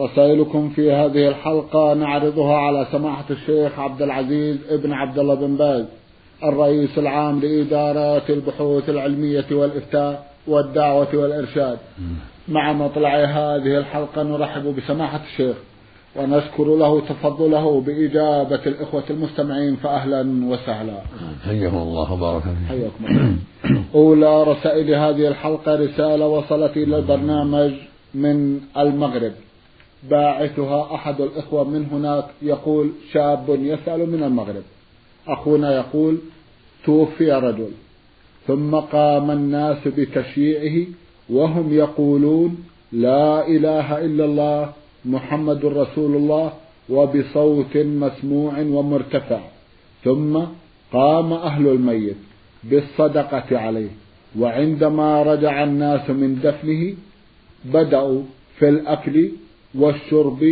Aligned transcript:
رسائلكم 0.00 0.68
في 0.68 0.92
هذه 0.92 1.28
الحلقة 1.28 1.94
نعرضها 1.94 2.56
على 2.56 2.86
سماحة 2.92 3.24
الشيخ 3.30 3.78
عبد 3.78 4.02
العزيز 4.02 4.56
ابن 4.70 4.92
عبد 4.92 5.18
الله 5.18 5.34
بن 5.34 5.56
باز 5.56 5.84
الرئيس 6.44 6.98
العام 6.98 7.40
لإدارة 7.40 8.22
البحوث 8.30 8.88
العلمية 8.90 9.46
والإفتاء 9.50 10.26
والدعوة 10.46 11.08
والإرشاد. 11.14 11.78
مع 12.48 12.72
مطلع 12.72 13.24
هذه 13.24 13.78
الحلقة 13.78 14.22
نرحب 14.22 14.76
بسماحة 14.76 15.20
الشيخ 15.32 15.56
ونشكر 16.16 16.64
له 16.64 17.00
تفضله 17.00 17.80
بإجابة 17.80 18.60
الإخوة 18.66 19.04
المستمعين 19.10 19.76
فأهلا 19.76 20.46
وسهلا. 20.50 20.98
حياكم 21.44 21.76
الله 21.76 22.12
وبارك 22.12 22.42
حياكم 22.68 23.06
الله. 23.06 23.34
أولى 23.94 24.42
رسائل 24.42 24.94
هذه 24.94 25.28
الحلقة 25.28 25.74
رسالة 25.74 26.26
وصلت 26.26 26.76
إلى 26.76 26.96
البرنامج 26.96 27.72
من 28.14 28.60
المغرب. 28.76 29.32
باعثها 30.02 30.94
أحد 30.94 31.20
الإخوة 31.20 31.64
من 31.64 31.86
هناك 31.92 32.24
يقول 32.42 32.90
شاب 33.12 33.44
يسأل 33.48 34.10
من 34.10 34.22
المغرب. 34.22 34.62
أخونا 35.28 35.76
يقول 35.76 36.18
توفي 36.84 37.32
رجل. 37.32 37.70
ثم 38.46 38.74
قام 38.74 39.30
الناس 39.30 39.88
بتشييعه 39.88 40.86
وهم 41.30 41.72
يقولون 41.72 42.64
لا 42.92 43.48
إله 43.48 44.04
إلا 44.04 44.24
الله 44.24 44.72
محمد 45.04 45.64
رسول 45.64 46.16
الله 46.16 46.52
وبصوت 46.90 47.76
مسموع 47.76 48.60
ومرتفع. 48.60 49.40
ثم 50.04 50.40
قام 50.92 51.32
أهل 51.32 51.68
الميت 51.68 52.16
بالصدقة 52.64 53.58
عليه. 53.58 53.90
وعندما 54.38 55.22
رجع 55.22 55.64
الناس 55.64 56.10
من 56.10 56.40
دفنه 56.42 56.94
بدأوا 57.64 58.22
في 58.58 58.68
الأكل 58.68 59.30
والشرب 59.78 60.44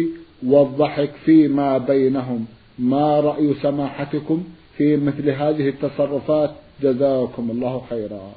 والضحك 0.47 1.11
فيما 1.25 1.79
بينهم. 1.79 2.47
ما 2.79 3.21
رأي 3.21 3.55
سماحتكم 3.63 4.45
في 4.77 4.97
مثل 4.97 5.31
هذه 5.31 5.69
التصرفات؟ 5.69 6.51
جزاكم 6.83 7.51
الله 7.51 7.83
خيرا. 7.91 8.33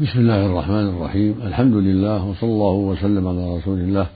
بسم 0.00 0.18
الله 0.18 0.46
الرحمن 0.46 0.88
الرحيم. 0.88 1.40
الحمد 1.42 1.74
لله 1.74 2.24
وصلى 2.24 2.50
الله 2.50 2.72
وسلم 2.72 3.28
على 3.28 3.56
رسول 3.56 3.78
الله 3.78 4.06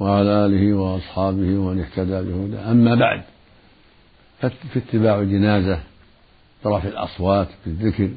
وعلى 0.00 0.46
آله 0.46 0.74
وأصحابه 0.74 1.58
ومن 1.58 1.80
اهتدى 1.80 2.30
بهداه. 2.30 2.70
أما 2.70 2.94
بعد 2.94 3.22
في 4.72 4.78
اتباع 4.78 5.20
الجنازة 5.20 5.80
برفع 6.64 6.88
الأصوات 6.88 7.48
بالذكر 7.66 8.10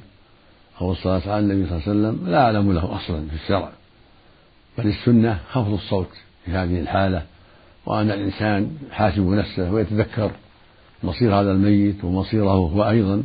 أو 0.81 0.91
الصلاة 0.91 1.21
على 1.27 1.39
النبي 1.39 1.69
صلى 1.69 1.77
الله 1.77 1.89
عليه 1.89 1.91
وسلم 1.91 2.29
لا 2.31 2.41
أعلم 2.41 2.73
له 2.73 2.95
أصلا 2.95 3.27
في 3.27 3.35
الشرع 3.43 3.71
بل 4.77 4.87
السنة 4.87 5.39
خفض 5.51 5.73
الصوت. 5.73 6.24
في 6.45 6.51
هذه 6.51 6.79
الحالة 6.79 7.23
وأن 7.85 8.11
الإنسان 8.11 8.77
حاسب 8.91 9.21
نفسه 9.21 9.71
ويتذكر 9.71 10.31
مصير 11.03 11.35
هذا 11.35 11.51
الميت 11.51 12.03
ومصيره 12.03 12.51
هو 12.51 12.89
أيضا 12.89 13.23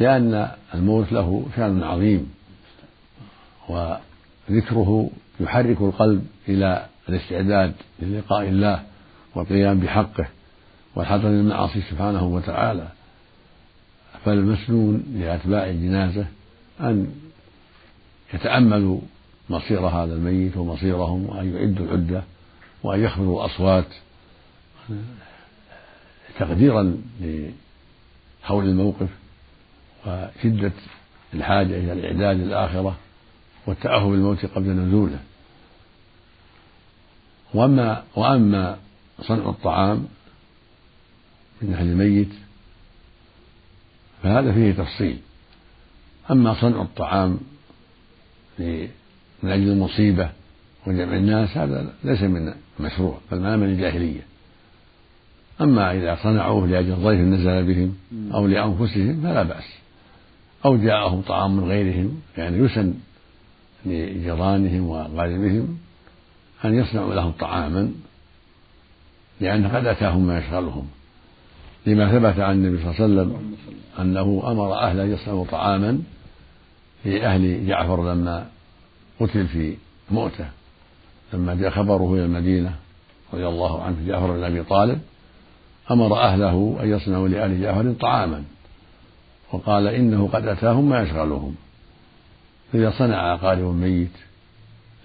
لأن 0.00 0.48
الموت 0.74 1.12
له 1.12 1.46
شأن 1.56 1.82
عظيم 1.82 2.34
وذكره 3.68 5.10
يحرك 5.40 5.80
القلب 5.80 6.26
إلى 6.48 6.86
الاستعداد 7.08 7.72
للقاء 8.02 8.48
الله 8.48 8.82
والقيام 9.34 9.80
بحقه 9.80 10.26
والحذر 10.94 11.28
من 11.28 11.40
المعاصي 11.40 11.80
سبحانه 11.90 12.24
وتعالى. 12.24 12.88
فالمسنون 14.24 15.04
لأتباع 15.14 15.66
الجنازة 15.70 16.26
أن 16.80 17.14
يتأملوا 18.34 19.00
مصير 19.50 19.80
هذا 19.80 20.14
الميت 20.14 20.56
ومصيرهم 20.56 21.26
وأن 21.26 21.54
يعدوا 21.54 21.86
العدة 21.86 22.22
وأن 22.82 23.04
يخفضوا 23.04 23.44
الأصوات. 23.44 23.86
تقديرا 26.38 26.96
لحول 27.20 28.64
الموقف 28.64 29.08
وشدة 30.06 30.72
الحاجة 31.34 31.78
إلى 31.78 31.92
الإعداد 31.92 32.36
للآخرة 32.36 32.96
والتأهب 33.66 34.10
بالموت 34.10 34.46
قبل 34.46 34.68
نزوله. 34.68 35.18
وأما 37.54 38.04
وأما 38.16 38.78
صنع 39.22 39.48
الطعام 39.48 40.06
من 41.62 41.74
أهل 41.74 41.86
الميت 41.86 42.30
فهذا 44.22 44.52
فيه 44.52 44.72
تفصيل. 44.72 45.18
أما 46.30 46.60
صنع 46.60 46.82
الطعام 46.82 47.40
من 49.44 49.50
أجل 49.50 49.68
المصيبة 49.68 50.30
وجمع 50.86 51.16
الناس 51.16 51.56
هذا 51.56 51.92
ليس 52.04 52.22
من 52.22 52.54
المشروع 52.80 53.18
بل 53.32 53.40
من 53.40 53.46
عمل 53.46 53.68
الجاهلية. 53.68 54.20
أما 55.60 55.92
إذا 55.92 56.18
صنعوه 56.22 56.66
لأجل 56.66 56.94
ضيف 56.94 57.20
نزل 57.20 57.64
بهم 57.64 57.94
أو 58.34 58.46
لأنفسهم 58.46 59.22
فلا 59.22 59.42
بأس. 59.42 59.64
أو 60.64 60.76
جاءهم 60.76 61.20
طعام 61.20 61.56
من 61.56 61.64
غيرهم 61.64 62.20
يعني 62.38 62.58
يسن 62.58 62.94
لجيرانهم 63.86 64.86
وأقاربهم 64.86 65.78
أن 66.64 66.74
يصنعوا 66.74 67.14
لهم 67.14 67.30
طعاما 67.30 67.92
لأن 69.40 69.66
قد 69.66 69.86
أتاهم 69.86 70.26
ما 70.26 70.38
يشغلهم. 70.38 70.86
لما 71.86 72.12
ثبت 72.12 72.40
عن 72.40 72.54
النبي 72.54 72.82
صلى 72.82 72.90
الله 72.90 73.02
عليه 73.02 73.32
وسلم 73.32 73.56
أنه 74.00 74.42
أمر 74.46 74.74
أهله 74.74 75.04
يصنعوا 75.04 75.44
طعاما 75.44 76.02
لأهل 77.04 77.66
جعفر 77.66 78.12
لما 78.12 78.53
قتل 79.20 79.46
في 79.46 79.76
مؤتة 80.10 80.48
لما 81.32 81.54
جاء 81.54 81.70
خبره 81.70 82.14
إلى 82.14 82.24
المدينة 82.24 82.74
رضي 83.32 83.48
الله 83.48 83.82
عنه 83.82 83.96
جعفر 84.06 84.32
بن 84.32 84.44
أبي 84.44 84.62
طالب 84.62 85.00
أمر 85.90 86.18
أهله 86.18 86.78
أن 86.82 86.88
يصنعوا 86.88 87.28
لآل 87.28 87.60
جعفر 87.62 87.92
طعاما. 88.00 88.44
وقال 89.52 89.86
إنه 89.86 90.28
قد 90.32 90.46
أتاهم 90.46 90.88
ما 90.88 91.02
يشغلهم. 91.02 91.54
فإذا 92.72 92.90
صنع 92.90 93.34
أقارب 93.34 93.74
ميت 93.74 94.16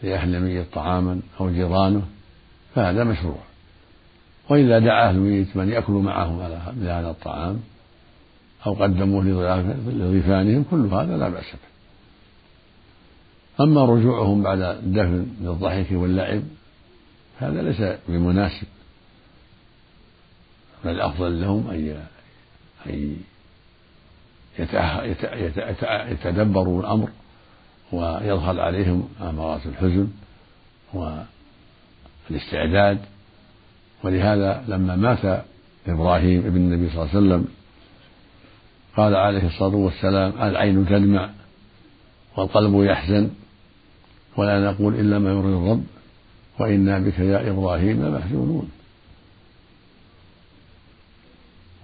لأهل 0.03 0.36
الميت 0.36 0.74
طعاما 0.74 1.19
أو 1.40 1.50
جيرانه 1.50 2.02
فهذا 2.75 3.03
مشروع. 3.03 3.40
وإذا 4.50 4.80
دعا 4.80 5.09
أهل 5.09 5.16
الميت 5.16 5.58
من 5.58 5.69
يأكل 5.69 5.94
معهم 5.94 6.42
على 6.42 6.56
هذا 6.81 7.09
الطعام 7.09 7.59
أو 8.66 8.74
قدموه 8.74 9.24
لضيفانهم 9.88 10.66
كل 10.72 10.86
هذا 10.86 11.18
لا 11.18 11.30
بأس 11.30 11.52
به. 11.52 11.78
أما 13.62 13.86
رجوعهم 13.86 14.44
بعد 14.44 14.62
الدفن 14.62 15.28
للضحك 15.42 15.88
واللعب 15.92 16.44
هذا 17.40 17.62
ليس 17.62 17.97
بمناسب. 18.08 18.68
بل 20.86 20.92
الأفضل 20.92 21.42
لهم 21.42 21.69
أن 21.69 22.03
أن 22.86 23.18
يتدبروا 26.12 26.81
الأمر 26.81 27.09
ويظهر 27.92 28.59
عليهم 28.59 29.09
أمارات 29.22 29.66
الحزن 29.66 30.08
والاستعداد. 32.30 33.00
ولهذا 34.03 34.64
لما 34.68 34.96
مات 34.96 35.44
إبراهيم 35.88 36.45
ابن 36.45 36.57
النبي 36.57 36.89
صلى 36.89 37.04
الله 37.04 37.16
عليه 37.16 37.19
وسلم 37.19 37.48
قال 38.98 39.16
عليه 39.16 39.48
الصلاة 39.48 39.75
والسلام 39.75 40.42
العين 40.42 40.86
تدمع 40.86 41.30
والقلب 42.38 42.83
يحزن. 42.83 43.30
ولا 44.38 44.72
نقول 44.72 44.96
إلا 44.96 45.20
ما 45.20 45.30
يرضي 45.30 45.54
الرب 45.54 45.84
وإنا 46.60 47.00
بك 47.00 47.20
يا 47.20 47.50
إبراهيم 47.50 48.06
لمحزونون 48.06 48.72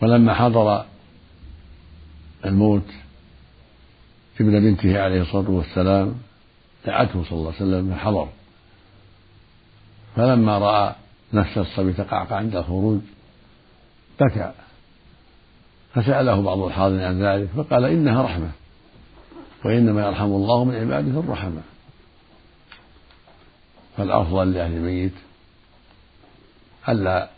ولما 0.02 0.34
حضر 0.34 0.86
الموت 2.46 2.88
ابن 4.40 4.60
بنته 4.60 5.02
عليه 5.02 5.22
الصلاة 5.22 5.50
والسلام 5.50 6.16
دعته 6.86 7.24
صلى 7.24 7.32
الله 7.32 7.54
عليه 7.54 7.56
وسلم 7.56 7.94
فحضر 7.96 8.28
فلما 10.16 10.58
رأى 10.58 10.96
نفس 11.34 11.58
الصبي 11.58 11.94
تقعقع 11.94 12.36
عند 12.36 12.56
الخروج 12.56 13.00
بكى. 14.22 14.52
فسأله 15.94 16.42
بعض 16.42 16.60
الحاضرين 16.60 17.02
عن 17.02 17.24
ذلك 17.24 17.50
فقال 17.58 17.86
إنها 17.86 18.24
رحمة 18.24 18.52
وإنما 19.66 20.08
يرحم 20.08 20.26
الله 20.26 20.64
من 20.64 20.76
عباده 20.76 21.20
الرحمة. 21.20 21.62
فالأفضل 23.98 24.54
لأهل 24.54 24.72
الميت 24.72 25.14
ألا 26.90 27.30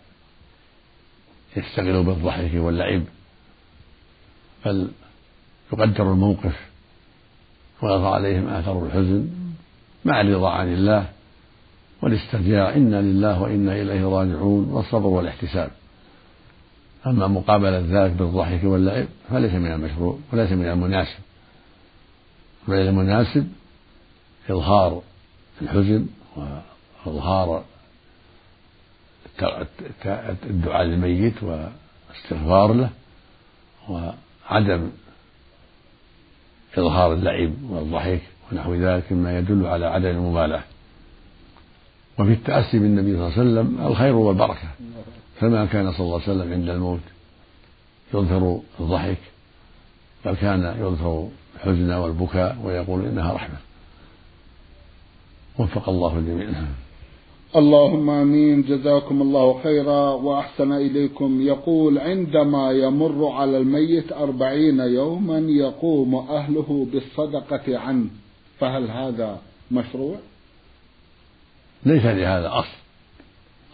يشتغلوا 1.58 2.04
بالضحك 2.04 2.52
واللعب 2.54 3.04
بل 4.66 4.88
يقدر 5.74 6.12
الموقف 6.12 6.56
ويظهر 7.82 8.14
عليهم 8.14 8.48
آثار 8.48 8.86
الحزن 8.86 9.30
مع 10.06 10.22
الرضا 10.22 10.50
عن 10.50 10.74
الله 10.74 11.10
والاسترجاع 12.02 12.74
إنا 12.74 13.02
لله 13.02 13.42
وإنا 13.42 13.82
إليه 13.82 14.06
راجعون 14.06 14.70
والصبر 14.70 15.08
والاحتساب. 15.08 15.72
أما 17.08 17.28
مقابلة 17.28 17.80
ذلك 17.80 18.12
بالضحك 18.12 18.64
واللعب 18.64 19.08
فليس 19.30 19.54
من 19.54 19.72
المشروع 19.72 20.20
وليس 20.34 20.52
من 20.52 20.66
المناسب. 20.66 21.20
بل 22.68 22.76
المناسب 22.76 23.48
إظهار 24.50 25.02
الحزن 25.62 26.08
وإظهار 26.38 27.64
الدعاء 30.44 30.84
للميت 30.84 31.44
واستغفار 31.44 32.74
له 32.74 32.90
وعدم 33.90 34.90
إظهار 36.78 37.14
اللعب 37.14 37.52
والضحك 37.70 38.22
ونحو 38.52 38.76
ذلك 38.76 39.12
مما 39.12 39.38
يدل 39.40 39.66
على 39.66 39.86
عدم 39.86 40.10
المبالاة. 40.10 40.64
وفي 42.20 42.34
التأسي 42.34 42.80
بالنبي 42.80 43.14
صلى 43.14 43.28
الله 43.28 43.32
عليه 43.32 43.42
وسلم 43.42 43.88
الخير 43.88 44.16
والبركة. 44.16 44.68
فما 45.40 45.66
كان 45.66 45.92
صلى 45.92 46.00
الله 46.00 46.22
عليه 46.22 46.32
وسلم 46.32 46.54
عند 46.54 46.70
الموت 46.70 47.00
يظهر 48.14 48.62
الضحك 48.80 49.18
بل 50.26 50.36
كان 50.36 50.76
يظهر 50.80 51.30
الحزن 51.56 51.92
والبكاء 51.92 52.58
ويقول 52.64 53.06
إنها 53.06 53.34
رحمة. 53.34 53.58
وفق 55.60 55.90
الله 55.90 56.18
الجميع. 56.18 56.50
اللهم 57.56 58.10
آمين. 58.10 58.62
جزاكم 58.62 59.22
الله 59.22 59.60
خيرا 59.64 60.10
وأحسن 60.10 60.72
إليكم. 60.72 61.42
يقول 61.42 61.98
عندما 61.98 62.72
يمر 62.72 63.28
على 63.28 63.58
الميت 63.58 64.12
أربعين 64.12 64.80
يوما 64.80 65.40
يقوم 65.40 66.16
أهله 66.16 66.88
بالصدقة 66.92 67.80
عنه. 67.80 68.08
فهل 68.60 68.92
هذا 68.92 69.42
مشروع؟ 69.72 70.16
ليس 71.86 72.06
لهذا 72.06 72.50
أصل. 72.60 72.78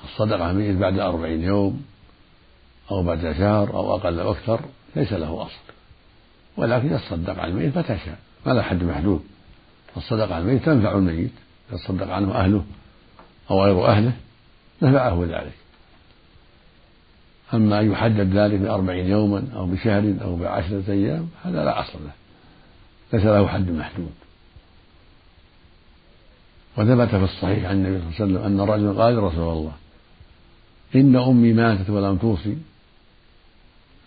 الصدقة 0.03 0.51
الميت 0.51 0.77
بعد 0.77 0.99
أربعين 0.99 1.43
يوم 1.43 1.81
أو 2.91 3.03
بعد 3.03 3.35
شهر 3.37 3.73
أو 3.73 3.95
أقل 3.95 4.19
أو 4.19 4.31
أكثر 4.31 4.59
ليس 4.95 5.13
له 5.13 5.41
أصل. 5.41 5.73
ولكن 6.57 6.93
يتصدق 6.93 7.39
عن 7.39 7.49
الميت 7.49 7.77
متى 7.77 7.97
شاء. 8.05 8.19
ما 8.45 8.51
له 8.51 8.61
حد 8.61 8.83
محدود. 8.83 9.21
الصدقة 9.97 10.35
عن 10.35 10.41
الميت 10.41 10.65
تنفع 10.65 10.91
الميت. 10.91 11.31
يتصدق 11.73 12.07
عنه 12.07 12.31
أهله 12.31 12.63
أو 13.51 13.63
غير 13.63 13.85
أهله 13.85 14.13
نفعه 14.81 15.25
ذلك. 15.25 15.53
أما 17.53 17.79
أن 17.79 17.91
يحدد 17.91 18.37
ذلك 18.37 18.59
بأربعين 18.59 19.07
يوما 19.07 19.47
أو 19.55 19.65
بشهر 19.65 20.13
أو 20.21 20.35
بعشرة 20.35 20.83
أيام 20.89 21.29
هذا 21.43 21.65
لا 21.65 21.81
أصل 21.81 21.99
له. 22.03 22.11
ليس 23.13 23.25
له 23.25 23.47
حد 23.47 23.69
محدود. 23.69 24.11
وثبت 26.77 27.09
في 27.09 27.23
الصحيح 27.23 27.65
عن 27.65 27.85
النبي 27.85 27.99
صلى 27.99 28.25
الله 28.25 28.39
عليه 28.39 28.49
وسلم 28.49 28.61
أن 28.61 28.69
رجلا 28.69 29.03
قال 29.03 29.17
رسول 29.23 29.57
الله 29.57 29.73
إن 30.95 31.15
أمي 31.15 31.53
ماتت 31.53 31.89
ولم 31.89 32.17
توصي 32.17 32.57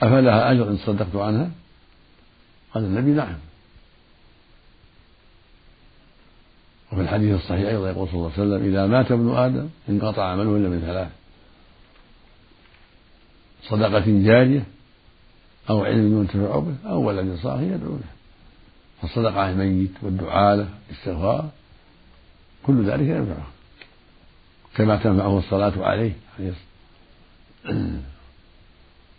أفلها 0.03 0.53
أجر 0.53 0.69
إن 0.69 0.77
صدقت 0.77 1.17
عنها؟ 1.17 1.51
قال 2.75 2.85
النبي 2.85 3.11
نعم. 3.11 3.37
وفي 6.93 7.01
الحديث 7.01 7.35
الصحيح 7.35 7.69
أيضا 7.69 7.91
يقول 7.91 8.09
صلى 8.09 8.15
الله 8.15 8.33
عليه 8.39 8.43
وسلم 8.43 8.69
إذا 8.69 8.87
مات 8.87 9.13
ابن 9.13 9.35
آدم 9.37 9.69
انقطع 9.89 10.25
عمله 10.25 10.57
إلا 10.57 10.69
من 10.69 10.81
ثلاث. 10.81 11.09
صدقة 13.63 14.05
جارية 14.07 14.65
أو 15.71 15.85
علم 15.85 16.21
ينتفع 16.21 16.59
به 16.59 16.75
أو 16.87 17.03
ولد 17.03 17.39
صالح 17.43 17.63
يدعو 17.63 17.93
له 17.93 18.11
فالصدقة 19.03 19.41
على 19.41 19.53
الميت 19.53 19.91
والدعاء 20.03 20.57
له 20.57 20.69
الاستغفار 20.91 21.49
كل 22.67 22.91
ذلك 22.91 23.09
ينفعه. 23.09 23.47
كما 24.77 24.97
تنفعه 24.97 25.39
الصلاة 25.39 25.73
عليه 25.85 26.13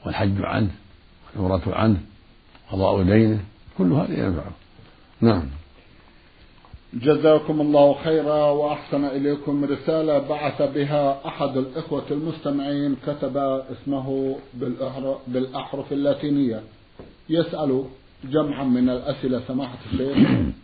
والحج 0.06 0.42
عنه 0.42 0.72
والعمرة 1.36 1.76
عنه 1.76 2.02
قضاء 2.72 3.04
دينه 3.04 3.40
كل 3.78 3.92
هذا 3.92 4.26
ينفعه. 4.26 4.52
نعم. 5.22 5.44
جزاكم 6.94 7.62
الله 7.62 7.94
خيرا 8.04 8.52
وأحسن 8.52 9.06
إليكم 9.06 9.66
رسالة 9.66 10.18
بعث 10.18 10.62
بها 10.62 11.28
أحد 11.28 11.58
الإخوة 11.58 12.04
المستمعين 12.12 12.96
كتب 13.08 13.38
اسمه 13.38 14.36
بالأحرف 15.28 15.94
اللاتينية. 15.94 16.62
يسأل 17.30 17.84
جمعا 18.24 18.64
من 18.64 18.90
الأسئلة 18.90 19.42
سماحة 19.48 19.78
الشيخ 19.92 20.18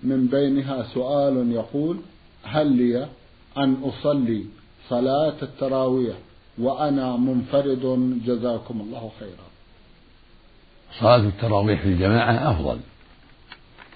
من 0.04 0.28
بينها 0.32 0.84
سؤال 0.84 1.52
يقول 1.52 1.98
هل 2.44 2.68
لي 2.68 3.08
أن 3.58 3.78
أصلي 3.84 4.46
صلاة 4.90 5.36
التراويح 5.42 6.16
وأنا 6.58 7.18
منفرد؟ 7.18 8.20
جزاكم 8.26 8.82
الله 8.82 9.12
خيرا. 9.20 9.48
صلاة 11.00 11.28
التراويح 11.28 11.82
في 11.82 11.88
الجماعة 11.88 12.52
أفضل. 12.52 12.78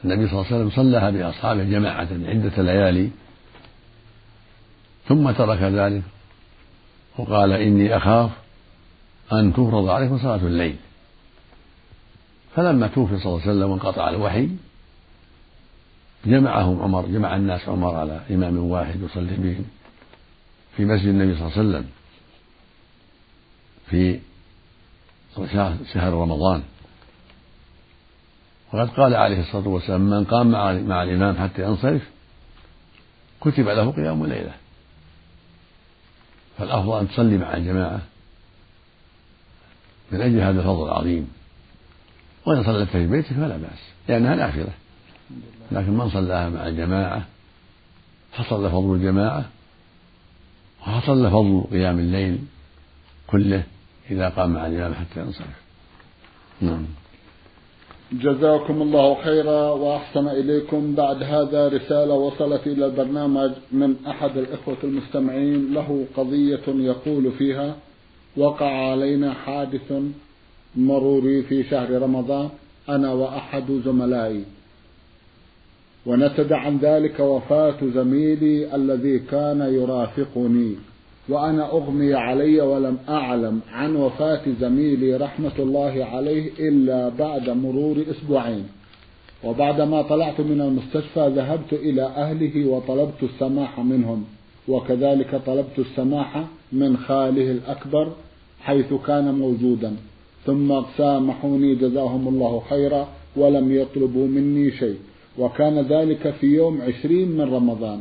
النبي 0.05 0.27
صلى 0.27 0.33
الله 0.33 0.45
عليه 0.45 0.57
وسلم 0.57 0.69
صلىها 0.69 1.09
بأصحابه 1.09 1.63
جماعة 1.63 2.07
عدة 2.11 2.63
ليالي 2.63 3.09
ثم 5.07 5.31
ترك 5.31 5.61
ذلك 5.61 6.03
وقال 7.17 7.51
إني 7.51 7.97
أخاف 7.97 8.31
أن 9.33 9.53
تفرض 9.53 9.89
عليكم 9.89 10.17
صلاة 10.17 10.35
الليل. 10.35 10.75
فلما 12.55 12.87
توفي 12.87 13.17
صلى 13.17 13.25
الله 13.25 13.41
عليه 13.41 13.51
وسلم 13.51 13.69
وانقطع 13.69 14.09
الوحي 14.09 14.49
جمعهم 16.25 16.81
عمر 16.81 17.05
جمع 17.05 17.35
الناس 17.35 17.69
عمر 17.69 17.95
على 17.95 18.21
إمام 18.31 18.57
واحد 18.57 19.01
يصلي 19.01 19.35
بهم 19.35 19.65
في 20.77 20.85
مسجد 20.85 21.07
النبي 21.07 21.35
صلى 21.35 21.47
الله 21.47 21.57
عليه 21.57 21.67
وسلم 21.69 21.89
في 23.89 24.19
شهر 25.93 26.13
رمضان. 26.13 26.63
وقد 28.73 28.89
قال 28.89 29.15
عليه 29.15 29.39
الصلاة 29.39 29.67
والسلام 29.67 30.01
من 30.01 30.23
قام 30.23 30.51
مع, 30.87 31.03
الإمام 31.03 31.37
حتى 31.37 31.63
ينصرف 31.63 32.01
كتب 33.41 33.67
له 33.67 33.91
قيام 33.91 34.25
ليلة. 34.25 34.53
فالأفضل 36.57 36.99
أن 36.99 37.07
تصلي 37.07 37.37
مع 37.37 37.53
الجماعة 37.53 38.01
من 40.11 40.21
أجل 40.21 40.39
هذا 40.39 40.59
الفضل 40.59 40.85
العظيم. 40.85 41.27
وإن 42.45 42.63
صليت 42.63 42.89
في 42.89 43.07
بيتك 43.07 43.33
فلا 43.33 43.57
بأس 43.57 43.79
لأنها 44.07 44.35
نافلة 44.35 44.73
لكن 45.71 45.91
من 45.91 46.09
صلاها 46.09 46.49
مع 46.49 46.67
الجماعة 46.67 47.25
حصل 48.33 48.63
له 48.63 48.69
فضل 48.69 48.95
الجماعة 48.95 49.45
وحصل 50.81 51.23
له 51.23 51.29
فضل 51.29 51.63
قيام 51.71 51.99
الليل 51.99 52.39
كله 53.27 53.63
إذا 54.11 54.29
قام 54.29 54.53
مع 54.53 54.67
الإمام 54.67 54.93
حتى 54.93 55.19
ينصرف. 55.19 55.61
نعم. 56.61 56.85
جزاكم 58.11 58.81
الله 58.81 59.15
خيرا 59.23 59.71
وأحسن 59.71 60.27
إليكم. 60.27 60.95
بعد 60.95 61.23
هذا 61.23 61.67
رسالة 61.67 62.13
وصلت 62.13 62.67
إلى 62.67 62.85
البرنامج 62.85 63.51
من 63.71 63.95
أحد 64.07 64.37
الإخوة 64.37 64.77
المستمعين. 64.83 65.73
له 65.73 66.05
قضية 66.17 66.67
يقول 66.67 67.31
فيها 67.31 67.75
وقع 68.37 68.91
علينا 68.91 69.33
حادث 69.33 69.93
مروري 70.75 71.43
في 71.43 71.63
شهر 71.63 72.01
رمضان 72.01 72.49
أنا 72.89 73.13
وأحد 73.13 73.81
زملائي. 73.85 74.43
ونتج 76.05 76.53
عن 76.53 76.77
ذلك 76.77 77.19
وفاة 77.19 77.77
زميلي 77.93 78.75
الذي 78.75 79.19
كان 79.19 79.61
يرافقني. 79.61 80.75
وأنا 81.29 81.71
أغمي 81.71 82.13
علي 82.13 82.61
ولم 82.61 82.97
أعلم 83.09 83.59
عن 83.71 83.95
وفاة 83.95 84.41
زميلي 84.61 85.15
رحمة 85.15 85.51
الله 85.59 86.05
عليه 86.05 86.51
إلا 86.59 87.09
بعد 87.09 87.49
مرور 87.49 88.05
أسبوعين. 88.11 88.63
وبعدما 89.43 90.01
طلعت 90.01 90.41
من 90.41 90.61
المستشفى 90.61 91.27
ذهبت 91.35 91.73
إلى 91.73 92.01
أهله 92.01 92.65
وطلبت 92.65 93.23
السماح 93.23 93.79
منهم 93.79 94.25
وكذلك 94.67 95.41
طلبت 95.45 95.79
السماح 95.79 96.43
من 96.71 96.97
خاله 96.97 97.51
الأكبر 97.51 98.11
حيث 98.61 98.93
كان 98.93 99.35
موجودا. 99.35 99.95
ثم 100.45 100.81
سامحوني 100.97 101.75
جزاهم 101.75 102.27
الله 102.27 102.61
خيرا 102.69 103.07
ولم 103.35 103.75
يطلبوا 103.75 104.27
مني 104.27 104.71
شيء. 104.71 104.97
وكان 105.39 105.79
ذلك 105.79 106.33
في 106.39 106.47
يوم 106.47 106.81
عشرين 106.81 107.31
من 107.31 107.53
رمضان. 107.53 107.99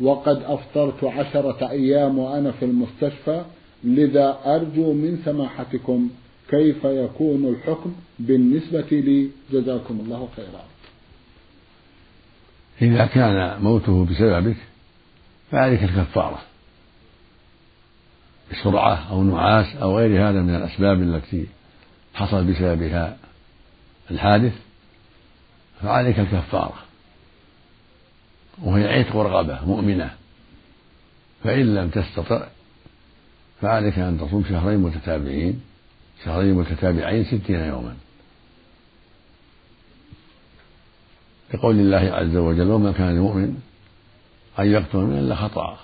وقد 0.00 0.42
أفطرت 0.42 1.04
عشرة 1.04 1.70
أيام 1.70 2.18
وأنا 2.18 2.52
في 2.52 2.64
المستشفى 2.64 3.44
لذا 3.84 4.38
أرجو 4.46 4.92
من 4.92 5.22
سماحتكم 5.24 6.10
كيف 6.50 6.84
يكون 6.84 7.44
الحكم 7.48 7.92
بالنسبة 8.18 8.86
لي. 8.90 9.30
جزاكم 9.52 10.00
الله 10.00 10.28
خيرا. 10.36 10.64
إذا 12.82 13.06
كان 13.06 13.62
موته 13.62 14.04
بسببك 14.04 14.56
فعليك 15.50 15.82
الكفارة. 15.82 16.42
بسرعة 18.52 19.10
أو 19.10 19.22
نعاس 19.22 19.76
أو 19.76 19.98
غير 19.98 20.28
هذا 20.28 20.42
من 20.42 20.54
الأسباب 20.54 21.02
التي 21.02 21.46
حصل 22.14 22.44
بسببها 22.44 23.16
الحادث 24.10 24.52
فعليك 25.82 26.18
الكفارة. 26.20 26.87
وهي 28.62 28.98
عتق 28.98 29.16
رغبة 29.16 29.64
مؤمنة. 29.66 30.10
فإن 31.44 31.74
لم 31.74 31.88
تستطع 31.88 32.46
فعليك 33.60 33.98
أن 33.98 34.18
تصوم 34.20 34.44
شهرين 34.48 34.78
متتابعين 34.78 35.60
شهرين 36.24 36.54
متتابعين 36.54 37.24
ستين 37.24 37.60
يوما. 37.60 37.96
لقول 41.54 41.80
الله 41.80 41.96
عز 41.98 42.36
وجل 42.36 42.70
وما 42.70 42.92
كان 42.92 43.08
المؤمن 43.08 43.56
أن 44.58 44.66
يقتل 44.66 44.98
من 44.98 45.18
إلا 45.18 45.34
خطأ 45.34 45.78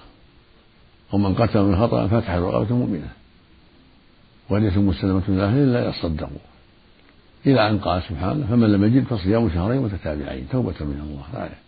ومن 1.13 1.35
قتل 1.35 1.63
من 1.63 1.77
خطأ 1.77 2.07
فتح 2.07 2.31
رقبة 2.31 2.77
مؤمنة 2.77 3.09
وليس 4.49 4.77
مسلمة 4.77 5.23
من 5.29 5.41
أهل 5.41 5.59
إلا 5.59 5.89
يصدقوا. 5.89 6.39
إلى 7.47 7.71
أن 7.71 7.79
قال 7.79 8.03
سبحانه 8.03 8.47
فمن 8.47 8.73
لم 8.73 8.85
يجد 8.85 9.05
فصيام 9.05 9.51
شهرين 9.51 9.83
متتابعين 9.83 10.49
توبة 10.53 10.75
من 10.81 11.01
الله. 11.01 11.45
آية 11.45 11.64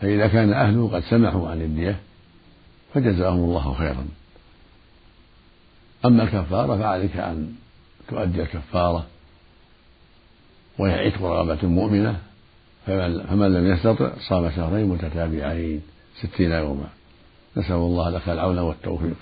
فإذا 0.00 0.26
كان 0.26 0.52
أهله 0.52 0.88
قد 0.92 1.02
سمحوا 1.02 1.48
عن 1.48 1.62
الدية 1.62 1.96
فجزاهم 2.94 3.38
الله 3.38 3.74
خيرا. 3.74 4.06
أما 6.04 6.22
الكفارة 6.22 6.78
فعليك 6.78 7.16
أن 7.16 7.52
تؤدي 8.08 8.42
الكفارة 8.42 9.06
وهي 10.78 11.06
عتق 11.06 11.22
رغبة 11.22 11.68
مؤمنة 11.68 12.18
فمن 12.86 13.54
لم 13.54 13.72
يستطع 13.72 14.10
صام 14.28 14.50
شهرين 14.50 14.86
متتابعين 14.86 15.82
ستين 16.22 16.50
يوما. 16.50 16.88
نسأل 17.56 17.74
الله 17.74 18.10
لك 18.10 18.28
العون 18.28 18.58
والتوفيق. 18.58 19.16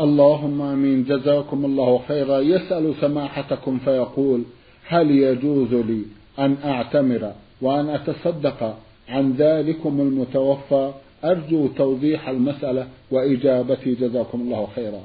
اللهم 0.00 0.62
آمين. 0.62 1.04
جزاكم 1.04 1.64
الله 1.64 2.02
خيرا. 2.08 2.38
يسأل 2.38 2.94
سماحتكم 3.00 3.78
فيقول 3.78 4.42
هل 4.88 5.10
يجوز 5.10 5.74
لي 5.74 6.02
أن 6.38 6.56
أعتمر 6.64 7.32
وأن 7.60 7.88
أتصدق 7.88 8.78
عن 9.08 9.32
ذلكم 9.32 10.00
المتوفى. 10.00 10.92
أرجو 11.24 11.66
توضيح 11.66 12.28
المسألة 12.28 12.88
وإجابتي. 13.10 13.94
جزاكم 13.94 14.40
الله 14.40 14.68
خيرا. 14.74 15.00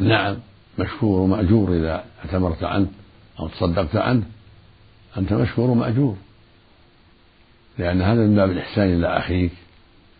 نعم 0.00 0.36
مشكور 0.78 1.20
ومأجور 1.20 1.76
إذا 1.76 2.04
اعتمرت 2.24 2.64
عنه 2.64 2.86
أو 3.40 3.48
تصدقت 3.48 3.96
عنه. 3.96 4.22
أنت 5.16 5.32
مشكور 5.32 5.70
ومأجور. 5.70 6.16
لأن 7.78 8.02
هذا 8.02 8.20
من 8.20 8.34
باب 8.34 8.50
الإحسان 8.50 8.94
إلى 8.94 9.18
أخيك. 9.18 9.52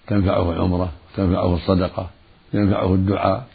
تنفعه 0.06 0.52
العمرة 0.52 0.92
تنفعه 1.16 1.54
الصدقة 1.54 2.10
ينفعه 2.54 2.94
الدعاء. 2.94 3.46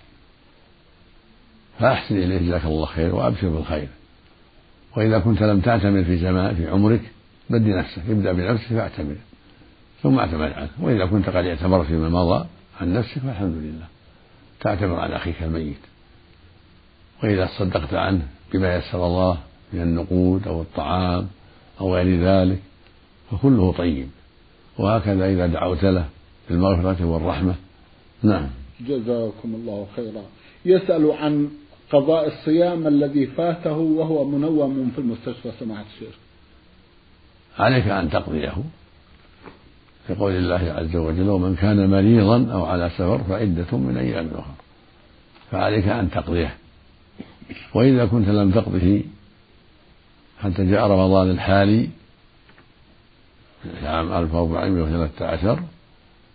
فأحسن 1.80 2.18
إليه 2.18 2.38
جزاك 2.38 2.66
الله 2.66 2.86
خير 2.86 3.16
وأبشر 3.16 3.50
بالخير. 3.50 3.88
وإذا 4.98 5.20
كنت 5.20 5.44
لم 5.44 5.60
تعتمر 5.60 6.04
في 6.04 6.18
زمان 6.18 6.56
في 6.56 6.68
عمرك 6.68 7.02
بدي 7.50 7.74
نفسك 7.74 8.02
ابدأ 8.10 8.32
بنفسك 8.32 8.68
فاعتمر 8.68 9.16
ثم 10.04 10.20
اعتمر 10.20 10.54
عنه. 10.54 10.70
وإذا 10.82 11.06
كنت 11.06 11.30
قد 11.30 11.46
اعتمرت 11.46 11.86
فيما 11.86 12.10
مضى 12.10 12.46
عن 12.82 12.94
نفسك 12.94 13.20
فالحمد 13.20 13.56
لله. 13.56 13.86
تعتمر 14.60 15.00
عن 15.00 15.12
أخيك 15.12 15.44
الميت. 15.44 15.78
وإذا 17.24 17.46
تصدقت 17.46 17.94
عنه 17.94 18.28
بما 18.54 18.76
يسر 18.76 19.08
الله 19.08 19.38
من 19.74 19.82
النقود 19.82 20.48
أو 20.48 20.62
الطعام 20.62 21.28
أو 21.82 21.96
غير 21.96 22.24
ذلك 22.24 22.60
فكله 23.32 23.74
طيب. 23.74 24.08
وهكذا 24.78 25.30
إذا 25.30 25.48
دعوت 25.48 25.84
له 25.84 26.06
بالمغفرة 26.50 27.06
والرحمة. 27.06 27.56
نعم. 28.24 28.48
جزاكم 28.82 29.56
الله 29.56 29.88
خيرا. 29.96 30.24
يسأل 30.66 31.12
عن 31.12 31.50
قضاء 31.92 32.28
الصيام 32.28 32.88
الذي 32.88 33.26
فاته 33.26 33.78
وهو 33.78 34.26
منوم 34.26 34.92
في 34.96 35.02
المستشفى 35.02 35.52
سماحة 35.60 35.86
الشيخ. 35.96 36.29
عليك 37.58 37.88
أن 37.88 38.10
تقضيه. 38.10 38.54
كقول 40.10 40.32
الله 40.32 40.74
عز 40.74 40.96
وجل 40.96 41.30
ومن 41.30 41.56
كان 41.56 41.90
مريضا 41.90 42.54
أو 42.54 42.66
على 42.66 42.90
سفر 42.90 43.18
فعدة 43.18 43.78
من 43.78 43.98
أيام 43.98 44.28
أخرى. 44.28 44.56
فعليك 45.52 45.88
أن 45.88 46.12
تقضيه. 46.12 46.56
وإذا 47.74 48.06
كنت 48.06 48.28
لم 48.28 48.52
تقضه 48.52 49.04
حتى 50.40 50.66
جاء 50.66 50.88
رمضان 50.88 51.30
الحالي 51.30 51.90
عام 53.84 54.14
1413 54.14 55.60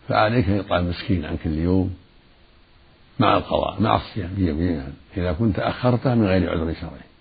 فعليك 0.09 0.49
إطعام 0.49 0.89
مسكين 0.89 1.25
عن 1.25 1.37
كل 1.45 1.59
يوم 1.59 1.95
مع 3.19 3.37
القضاء 3.37 3.83
مع 3.83 3.97
الصيام 3.97 4.31
جميعا 4.39 4.93
إذا 5.17 5.33
كنت 5.33 5.59
أخرته 5.59 6.15
من 6.15 6.27
غير 6.27 6.51
عذر 6.51 6.75
شرعي. 6.81 7.14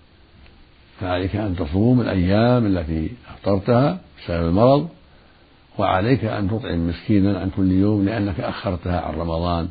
فعليك 1.03 1.35
أن 1.35 1.55
تصوم 1.55 2.01
الأيام 2.01 2.65
التي 2.65 3.11
أفطرتها 3.27 3.99
بسبب 4.17 4.47
المرض 4.47 4.89
وعليك 5.77 6.25
أن 6.25 6.49
تطعم 6.49 6.87
مسكينا 6.87 7.39
عن 7.39 7.49
كل 7.49 7.71
يوم 7.71 8.05
لأنك 8.05 8.39
أخرتها 8.39 9.01
عن 9.01 9.13
رمضان 9.13 9.69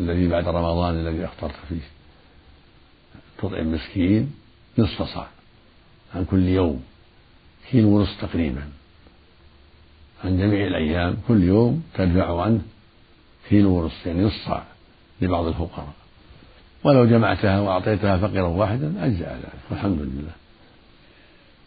الذي 0.00 0.28
بعد 0.28 0.48
رمضان 0.48 0.94
الذي 0.94 1.24
أفطرت 1.24 1.54
فيه. 1.68 1.80
تطعم 3.38 3.72
مسكين 3.72 4.32
نصف 4.78 5.02
صاع 5.02 5.26
عن 6.14 6.24
كل 6.24 6.48
يوم 6.48 6.82
كيلو 7.70 7.88
ونصف 7.88 8.20
تقريبا. 8.20 8.62
عن 10.24 10.38
جميع 10.38 10.66
الأيام 10.66 11.16
كل 11.28 11.42
يوم 11.42 11.82
تدفع 11.94 12.42
عنه 12.42 12.60
كيلو 13.48 13.70
ونصف 13.70 14.06
يعني 14.06 14.24
نصف 14.24 14.46
صاع 14.46 14.64
لبعض 15.20 15.46
الفقراء. 15.46 15.94
ولو 16.84 17.06
جمعتها 17.06 17.60
وأعطيتها 17.60 18.16
فقيرا 18.16 18.48
واحدا 18.48 19.06
أجزأ 19.06 19.34
ذلك 19.34 19.60
والحمد 19.70 19.98
لله. 19.98 20.39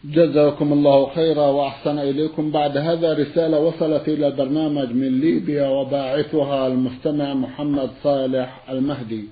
جزاكم 0.04 0.72
الله 0.72 1.14
خيرا 1.14 1.46
وأحسن 1.46 1.98
إليكم. 1.98 2.50
بعد 2.50 2.76
هذا 2.76 3.12
رسالة 3.12 3.60
وصلت 3.60 4.08
إلى 4.08 4.26
البرنامج 4.26 4.92
من 4.92 5.20
ليبيا 5.20 5.68
وباعثها 5.68 6.66
المستمع 6.66 7.34
محمد 7.34 7.90
صالح 8.02 8.70
المهدي. 8.70 9.24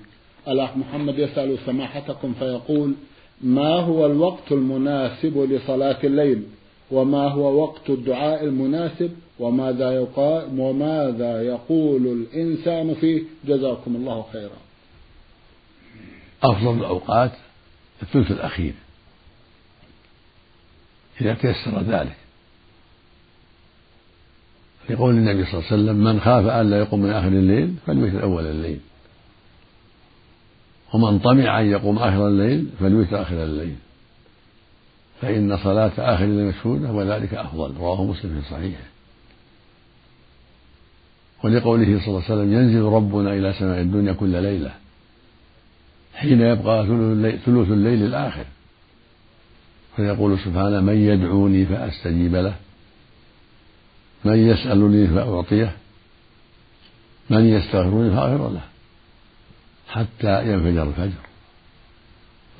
الأخ 0.47 0.77
محمد 0.77 1.19
يسأل 1.19 1.57
سماحتكم 1.65 2.33
فيقول 2.33 2.93
ما 3.41 3.75
هو 3.75 4.05
الوقت 4.05 4.51
المناسب 4.51 5.37
لصلاة 5.37 5.97
الليل؟ 6.03 6.43
وما 6.91 7.27
هو 7.27 7.61
وقت 7.61 7.89
الدعاء 7.89 8.43
المناسب؟ 8.43 9.11
وماذا 9.39 9.91
يقال 9.91 10.59
وماذا 10.59 11.41
يقول 11.41 12.07
الإنسان 12.07 12.93
فيه؟ 12.93 13.23
جزاكم 13.45 13.95
الله 13.95 14.25
خيرا. 14.33 14.57
أفضل 16.43 16.77
الأوقات 16.79 17.31
الثلث 18.01 18.31
الأخير. 18.31 18.73
إذا 21.21 21.33
تيسر 21.33 21.81
ذلك. 21.81 22.15
لقول 24.89 25.15
النبي 25.15 25.45
صلى 25.45 25.53
الله 25.53 25.71
عليه 25.71 25.83
وسلم 25.83 25.95
من 26.03 26.19
خاف 26.19 26.45
أن 26.45 26.69
لا 26.69 26.77
يقوم 26.77 27.01
من 27.01 27.09
آخر 27.09 27.27
الليل 27.27 27.75
فليوتر 27.85 28.23
أول 28.23 28.45
الليل. 28.45 28.79
ومن 30.93 31.19
طمع 31.19 31.59
أن 31.59 31.65
يقوم 31.65 31.97
آخر 31.97 32.27
الليل 32.27 32.67
فليوتر 32.79 33.21
آخر 33.21 33.43
الليل. 33.43 33.75
فإن 35.21 35.57
صلاة 35.57 35.91
آخر 35.97 36.23
الليل 36.23 36.45
مشهودة 36.45 36.91
وذلك 36.91 37.33
أفضل. 37.33 37.77
رواه 37.77 38.03
مسلم 38.03 38.41
في 38.41 38.49
صحيحه. 38.49 38.83
ولقوله 41.43 41.85
صلى 41.85 42.07
الله 42.07 42.23
عليه 42.23 42.33
وسلم 42.33 42.53
ينزل 42.53 42.81
ربنا 42.81 43.33
إلى 43.33 43.53
سماء 43.53 43.81
الدنيا 43.81 44.13
كل 44.13 44.43
ليلة 44.43 44.71
حين 46.15 46.41
يبقى 46.41 46.85
ثلث 47.45 47.71
الليل 47.71 48.03
الآخر. 48.03 48.45
فيقول 49.95 50.39
سبحانه 50.39 50.81
من 50.81 50.97
يدعوني 50.97 51.65
فأستجيب 51.65 52.35
له 52.35 52.55
من 54.25 54.47
يسألني 54.47 55.07
فأعطيه 55.07 55.75
من 57.29 57.45
يستغفرني 57.45 58.11
فأغفر 58.11 58.49
له 58.49 58.61
حتى 59.87 60.53
ينفجر 60.53 60.83
الفجر. 60.83 61.23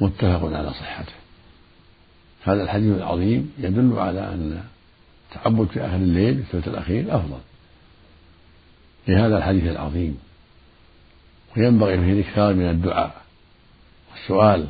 متفق 0.02 0.58
على 0.58 0.70
صحته. 0.70 1.12
هذا 2.44 2.64
الحديث 2.64 2.98
العظيم 2.98 3.54
يدل 3.60 3.94
على 4.00 4.20
أن 4.20 4.64
التعبد 5.30 5.68
في 5.68 5.86
آخر 5.86 5.96
الليل 5.96 6.36
في 6.36 6.42
الثلث 6.42 6.68
الأخير 6.68 7.16
أفضل. 7.16 7.40
لهذا 9.08 9.38
الحديث 9.38 9.64
العظيم. 9.64 10.18
وينبغي 11.58 11.98
فيه 11.98 12.14
الإكثار 12.14 12.54
من 12.54 12.70
الدعاء. 12.70 13.22
والسؤال 14.12 14.68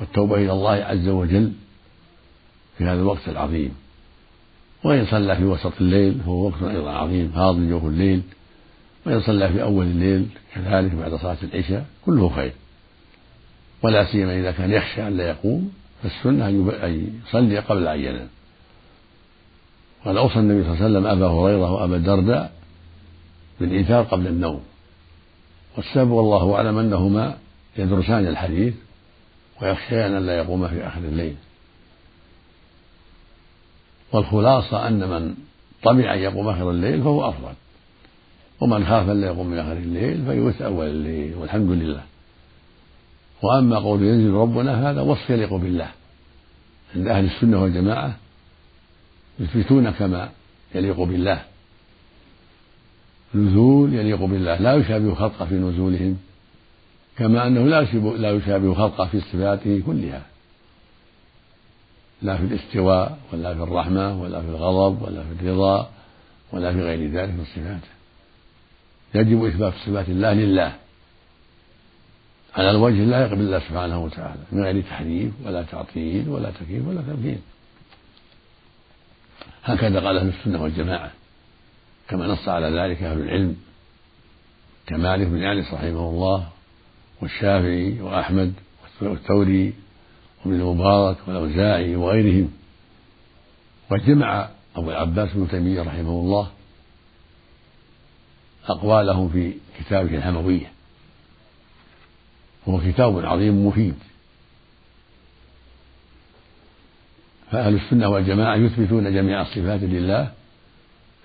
والتوبة 0.00 0.36
إلى 0.36 0.52
الله 0.52 0.70
عز 0.70 1.08
وجل 1.08 1.52
في 2.78 2.84
هذا 2.84 3.00
الوقت 3.00 3.28
العظيم. 3.28 3.74
وإن 4.84 5.06
صلى 5.06 5.36
في 5.36 5.44
وسط 5.44 5.72
الليل 5.80 6.14
فهو 6.14 6.46
وقت 6.46 6.62
أيضا 6.62 6.90
عظيم 6.90 7.32
فاضل 7.34 7.70
جوف 7.70 7.84
الليل. 7.84 8.22
وإن 9.06 9.20
صلى 9.20 9.48
في 9.48 9.62
أول 9.62 9.86
الليل 9.86 10.26
كذلك 10.54 10.94
بعد 10.94 11.14
صلاة 11.14 11.36
العشاء 11.42 11.86
كله 12.06 12.28
خير. 12.28 12.52
ولا 13.82 14.04
سيما 14.04 14.40
إذا 14.40 14.52
كان 14.52 14.70
يخشى 14.70 15.06
أن 15.06 15.16
لا 15.16 15.28
يقوم 15.28 15.72
فالسنة 16.02 16.48
أن 16.48 17.20
يصلي 17.26 17.58
قبل 17.58 17.88
أن 17.88 18.00
ينام. 18.00 18.28
قد 20.04 20.16
أوصى 20.16 20.38
النبي 20.38 20.64
صلى 20.64 20.72
الله 20.72 20.84
عليه 20.84 20.98
وسلم 20.98 21.06
أبا 21.06 21.26
هريرة 21.26 21.72
وأبا 21.72 21.96
الدرداء 21.96 22.52
بالإيثار 23.60 24.02
قبل 24.02 24.26
النوم. 24.26 24.60
والسبب 25.76 26.10
والله 26.10 26.54
أعلم 26.54 26.78
أنهما 26.78 27.38
يدرسان 27.76 28.26
الحديث 28.26 28.74
ويخشيان 29.62 30.14
أن 30.14 30.26
لا 30.26 30.36
يقوم 30.36 30.68
في 30.68 30.86
آخر 30.86 31.00
الليل. 31.00 31.36
والخلاصة 34.12 34.88
أن 34.88 35.08
من 35.08 35.34
طمع 35.82 36.14
أن 36.14 36.18
يقوم 36.18 36.48
آخر 36.48 36.70
الليل 36.70 37.02
فهو 37.02 37.28
أفضل. 37.28 37.52
ومن 38.60 38.86
خاف 38.86 39.08
أن 39.08 39.20
لا 39.20 39.26
يقوم 39.26 39.46
من 39.46 39.58
آخر 39.58 39.72
الليل 39.72 40.24
فيوث 40.24 40.62
أول 40.62 40.86
الليل 40.86 41.34
والحمد 41.34 41.70
لله. 41.70 42.02
وأما 43.42 43.78
قول 43.78 44.02
ينزل 44.02 44.32
ربنا 44.32 44.90
هذا 44.90 45.00
وصف 45.00 45.30
يليق 45.30 45.54
بالله. 45.54 45.88
عند 46.96 47.08
أهل 47.08 47.24
السنة 47.24 47.62
والجماعة 47.62 48.16
يثبتون 49.40 49.90
كما 49.90 50.28
يليق 50.74 51.00
بالله. 51.00 51.42
نزول 53.34 53.94
يليق 53.94 54.24
بالله. 54.24 54.56
لا 54.56 54.74
يشابه 54.74 55.14
خلقه 55.14 55.46
في 55.46 55.54
نزولهم. 55.54 56.18
كما 57.18 57.46
أنه 57.46 57.60
لا 57.66 57.82
لا 58.16 58.30
يشابه 58.30 58.74
خلقه 58.74 59.06
في 59.06 59.20
صفاته 59.20 59.82
كلها. 59.86 60.22
لا 62.22 62.36
في 62.36 62.42
الاستواء 62.42 63.18
ولا 63.32 63.54
في 63.54 63.62
الرحمة 63.62 64.22
ولا 64.22 64.40
في 64.40 64.48
الغضب 64.48 65.02
ولا 65.02 65.22
في 65.22 65.42
الرضا 65.42 65.90
ولا 66.52 66.72
في 66.72 66.82
غير 66.82 67.10
ذلك 67.10 67.30
من 67.30 67.44
صفاته 67.44 67.88
يجب 69.14 69.44
إثبات 69.44 69.72
صفات 69.86 70.08
الله 70.08 70.32
لله. 70.32 70.76
على 72.54 72.70
الوجه 72.70 73.02
اللائق 73.02 73.34
بالله 73.34 73.58
سبحانه 73.58 74.04
وتعالى 74.04 74.40
من 74.52 74.64
غير 74.64 74.82
تحريف 74.82 75.32
ولا 75.44 75.62
تعطيل 75.62 76.28
ولا 76.28 76.50
تكييف 76.50 76.88
ولا 76.88 77.02
تمثيل 77.02 77.38
هكذا 79.64 80.00
قال 80.00 80.18
أهل 80.18 80.28
السنة 80.28 80.62
والجماعة. 80.62 81.10
كما 82.08 82.26
نص 82.26 82.48
على 82.48 82.66
ذلك 82.66 83.02
أهل 83.02 83.18
العلم. 83.18 83.56
كمالك 84.86 85.26
بن 85.26 85.42
أنس 85.42 85.74
رحمه 85.74 86.08
الله 86.10 86.48
والشافعي 87.22 88.00
وأحمد 88.00 88.52
والثوري 89.00 89.74
وابن 90.44 90.60
المبارك 90.60 91.16
والأوزاعي 91.26 91.96
وغيرهم. 91.96 92.52
وجمع 93.90 94.48
أبو 94.76 94.90
العباس 94.90 95.28
بن 95.34 95.48
تيمية 95.48 95.82
رحمه 95.82 96.10
الله 96.10 96.50
أقوالهم 98.68 99.28
في 99.28 99.52
كتابه 99.78 100.16
الحموية. 100.16 100.72
وهو 102.66 102.80
كتاب 102.80 103.26
عظيم 103.26 103.66
مفيد. 103.66 103.94
فأهل 107.50 107.74
السنة 107.74 108.08
والجماعة 108.08 108.56
يثبتون 108.56 109.12
جميع 109.14 109.42
الصفات 109.42 109.80
لله 109.82 110.32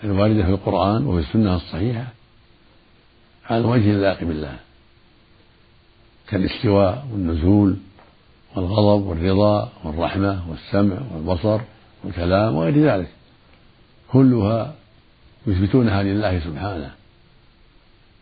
الواردة 0.03 0.43
في 0.43 0.49
القرآن 0.49 1.07
وفي 1.07 1.27
السنة 1.27 1.55
الصحيحة 1.55 2.07
على 3.49 3.61
الوجه 3.61 3.91
اللائق 3.91 4.23
بالله. 4.23 4.59
كالاستواء 6.29 7.07
والنزول 7.11 7.77
والغضب 8.55 9.05
والرضا 9.05 9.71
والرحمة 9.83 10.49
والسمع 10.49 10.97
والبصر 11.13 11.61
والكلام 12.03 12.55
وغير 12.55 12.77
ذلك. 12.89 13.09
كلها 14.11 14.75
يثبتونها 15.47 16.03
لله 16.03 16.39
سبحانه. 16.39 16.91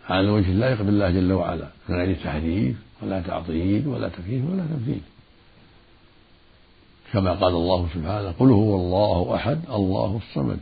على 0.10 0.22
الوجه 0.22 0.52
اللائق 0.52 0.82
بالله 0.82 1.12
جل 1.12 1.32
وعلا 1.32 1.68
من 1.90 1.96
غير 1.96 2.16
تحريف 2.24 2.76
ولا 3.02 3.22
تعطيل 3.22 3.88
ولا 3.88 4.10
تكييف 4.10 4.50
ولا 4.50 4.66
تمثيل 4.66 5.02
كما 7.14 7.32
قال 7.32 7.54
الله 7.54 7.88
سبحانه 7.94 8.32
قل 8.40 8.50
هو 8.50 8.76
الله 8.76 9.36
أحد 9.36 9.60
الله 9.70 10.20
الصمد. 10.24 10.60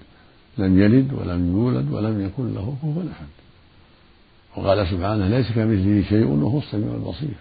لم 0.58 0.82
يلد 0.82 1.14
ولم 1.14 1.52
يولد 1.58 1.92
ولم 1.92 2.26
يكن 2.26 2.54
له 2.54 2.76
كفوا 2.82 3.04
أحد. 3.12 3.28
وقال 4.56 4.88
سبحانه 4.88 5.28
ليس 5.28 5.52
كمثله 5.52 6.04
شيء 6.10 6.26
وهو 6.26 6.60
السميع 6.60 6.94
البصير. 6.94 7.36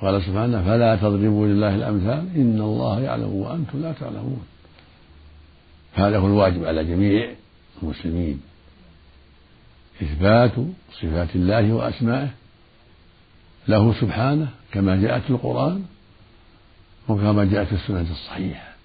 قال 0.00 0.22
سبحانه 0.22 0.62
فلا 0.62 0.96
تضربوا 0.96 1.46
لله 1.46 1.74
الأمثال 1.74 2.28
إن 2.36 2.60
الله 2.60 3.00
يعلم 3.00 3.32
وأنتم 3.32 3.82
لا 3.82 3.92
تعلمون. 3.92 4.46
هذا 5.94 6.18
هو 6.18 6.26
الواجب 6.26 6.64
على 6.64 6.84
جميع 6.84 7.34
المسلمين. 7.82 8.40
إثبات 10.02 10.52
صفات 10.92 11.28
الله 11.34 11.72
وأسمائه 11.72 12.28
له 13.68 13.94
سبحانه 14.00 14.48
كما 14.72 14.96
جاءت 14.96 15.22
في 15.22 15.30
القرآن 15.30 15.84
وكما 17.08 17.44
جاءت 17.44 17.66
في 17.66 17.74
السنة 17.74 18.06
الصحيحة. 18.10 18.76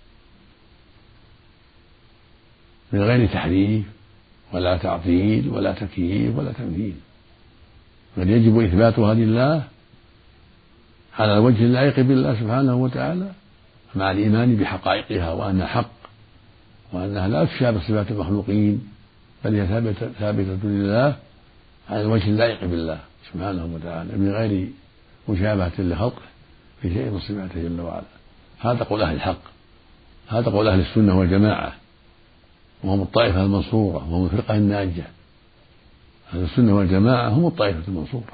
من 2.93 3.01
غير 3.01 3.27
تحريف 3.27 3.85
ولا 4.53 4.77
تعطيل 4.77 5.49
ولا 5.49 5.71
تكييف 5.71 6.37
ولا 6.37 6.51
تمثيل 6.51 6.93
بل 8.17 8.29
يجب 8.29 8.59
إثباتها 8.59 9.13
لله 9.13 9.63
على 11.19 11.33
الوجه 11.33 11.63
اللائق 11.63 11.99
بالله 11.99 12.35
سبحانه 12.39 12.75
وتعالى 12.75 13.31
مع 13.95 14.11
الإيمان 14.11 14.55
بحقائقها 14.55 15.31
وأنها 15.31 15.67
حق 15.67 15.91
وأنها 16.93 17.27
لا 17.27 17.45
تشابه 17.45 17.79
صفات 17.79 18.11
المخلوقين 18.11 18.87
بل 19.45 19.55
هي 19.55 19.67
ثابتة, 19.67 20.09
ثابتة 20.19 20.57
لله 20.63 21.15
على 21.89 22.01
الوجه 22.01 22.23
اللائق 22.23 22.65
بالله 22.65 22.99
سبحانه 23.33 23.65
وتعالى 23.65 24.17
من 24.17 24.31
غير 24.31 24.67
مشابهة 25.29 25.71
لخلقه 25.79 26.21
في 26.81 26.93
شيء 26.93 27.09
من 27.09 27.19
صفاته 27.19 27.61
جل 27.61 27.81
وعلا. 27.81 28.03
هذا 28.59 28.83
قول 28.83 29.01
أهل 29.01 29.15
الحق 29.15 29.41
هذا 30.27 30.51
قول 30.51 30.67
أهل 30.67 30.79
السنة 30.79 31.19
والجماعة. 31.19 31.73
وهم 32.83 33.01
الطائفة 33.01 33.43
المنصورة 33.43 34.11
وهم 34.11 34.25
الفرقة 34.25 34.55
الناجية. 34.55 35.07
أهل 36.33 36.43
السنة 36.43 36.75
والجماعة 36.75 37.29
هم 37.29 37.47
الطائفة 37.47 37.81
المنصورة. 37.87 38.33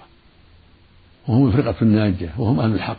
وهم 1.28 1.48
الفرقة 1.48 1.76
الناجية 1.82 2.34
وهم 2.38 2.60
أهل 2.60 2.74
الحق. 2.74 2.98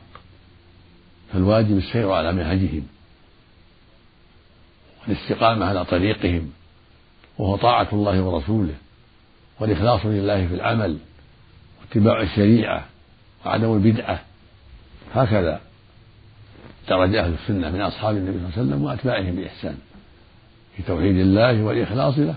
فالواجب 1.33 1.77
السير 1.77 2.13
على 2.13 2.33
منهجهم. 2.33 2.87
والاستقامة 5.03 5.67
على 5.67 5.85
طريقهم. 5.85 6.51
وهو 7.39 7.57
طاعة 7.57 7.89
الله 7.93 8.23
ورسوله. 8.23 8.75
والإخلاص 9.61 10.01
لله 10.07 10.47
في 10.47 10.55
العمل. 10.55 10.99
واتباع 11.81 12.23
الشريعة. 12.23 12.87
وعدم 13.47 13.75
البدعة. 13.75 14.21
هكذا 15.15 15.61
درج 16.89 17.15
أهل 17.15 17.35
السنة 17.35 17.71
من 17.71 17.81
أصحاب 17.81 18.17
النبي 18.17 18.39
صلى 18.39 18.47
الله 18.47 18.53
عليه 18.59 18.69
وسلم 18.69 18.83
وأتباعهم 18.83 19.37
بإحسان. 19.37 19.79
في 20.79 20.85
توحيد 20.85 21.17
الله 21.17 21.63
والإخلاص 21.63 22.19
له 22.19 22.35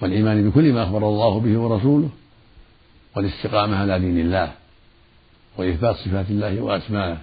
والإيمان 0.00 0.50
بكل 0.50 0.72
ما 0.72 0.82
أخبر 0.82 1.08
الله 1.08 1.40
به 1.40 1.58
ورسوله 1.58 2.08
والاستقامة 3.16 3.76
على 3.76 3.98
دين 3.98 4.20
الله 4.20 4.52
وإثبات 5.56 5.96
صفات 5.96 6.30
الله 6.30 6.60
وأسمائه 6.60 7.18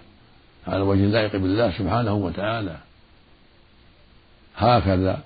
على 0.67 0.77
الوجه 0.77 0.99
اللائق 1.03 1.35
بالله 1.35 1.71
سبحانه 1.71 2.13
وتعالى. 2.13 2.77
هكذا 4.55 5.23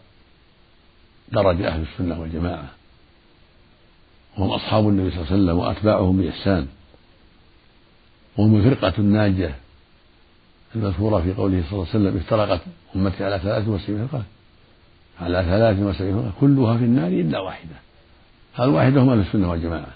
درج 1.31 1.61
أهل 1.61 1.81
السنة 1.81 2.21
والجماعة. 2.21 2.69
وهم 4.37 4.51
أصحاب 4.51 4.89
النبي 4.89 5.11
صلى 5.11 5.21
الله 5.21 5.31
عليه 5.31 5.43
وسلم 5.43 5.57
وأتباعهم 5.57 6.21
بإحسان. 6.21 6.67
وهم 8.37 8.55
الفرقة 8.55 8.93
الناجية 8.97 9.55
المذكورة 10.75 11.21
في 11.21 11.33
قوله 11.33 11.63
صلى 11.69 11.71
الله 11.71 11.87
عليه 11.93 11.99
وسلم 11.99 12.17
افترقت 12.17 12.61
أمتي 12.95 13.23
على 13.23 13.39
ثلاث 13.39 13.67
وسبعين 13.67 14.07
فرقة. 14.07 14.36
على 15.21 15.43
ثلاث 15.43 15.79
وسبعين 15.79 16.31
كلها 16.41 16.77
في 16.77 16.83
النار 16.83 17.07
إلا 17.07 17.39
واحدة. 17.39 17.75
الواحدة 18.59 19.01
هم 19.01 19.09
أهل 19.09 19.19
السنة 19.19 19.51
والجماعة. 19.51 19.93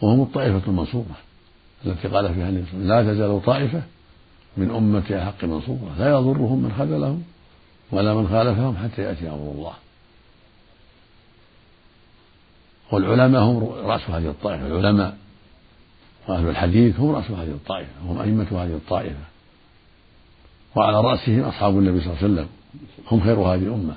وهم 0.00 0.22
الطائفة 0.22 0.62
المنصورة 0.68 1.16
التي 1.86 2.08
قال 2.08 2.34
فيها 2.34 2.48
النبي 2.48 2.66
لا 2.74 3.02
تزال 3.02 3.42
طائفة 3.42 3.82
من 4.56 4.70
أمتي 4.70 5.20
حق 5.20 5.44
منصورة 5.44 5.94
لا 5.98 6.08
يضرهم 6.08 6.62
من 6.62 6.72
خذلهم 6.78 7.22
ولا 7.92 8.14
من 8.14 8.28
خالفهم 8.28 8.76
حتى 8.76 9.02
يأتي 9.02 9.28
أمر 9.28 9.52
الله. 9.54 9.72
والعلماء 12.92 13.42
هم 13.42 13.64
رأس 13.64 14.10
هذه 14.10 14.28
الطائفة 14.28 14.66
العلماء 14.66 15.16
وأهل 16.28 16.48
الحديث 16.48 17.00
هم 17.00 17.10
رأس 17.10 17.30
هذه 17.30 17.50
الطائفة 17.50 17.90
هم 18.06 18.18
أئمة 18.20 18.46
هذه 18.64 18.74
الطائفة. 18.74 19.24
وعلى 20.74 21.00
رأسهم 21.00 21.40
أصحاب 21.40 21.78
النبي 21.78 22.00
صلى 22.00 22.06
الله 22.06 22.22
عليه 22.22 22.32
وسلم. 22.34 22.48
هم 23.10 23.20
خير 23.20 23.38
هذه 23.38 23.62
الأمة. 23.62 23.94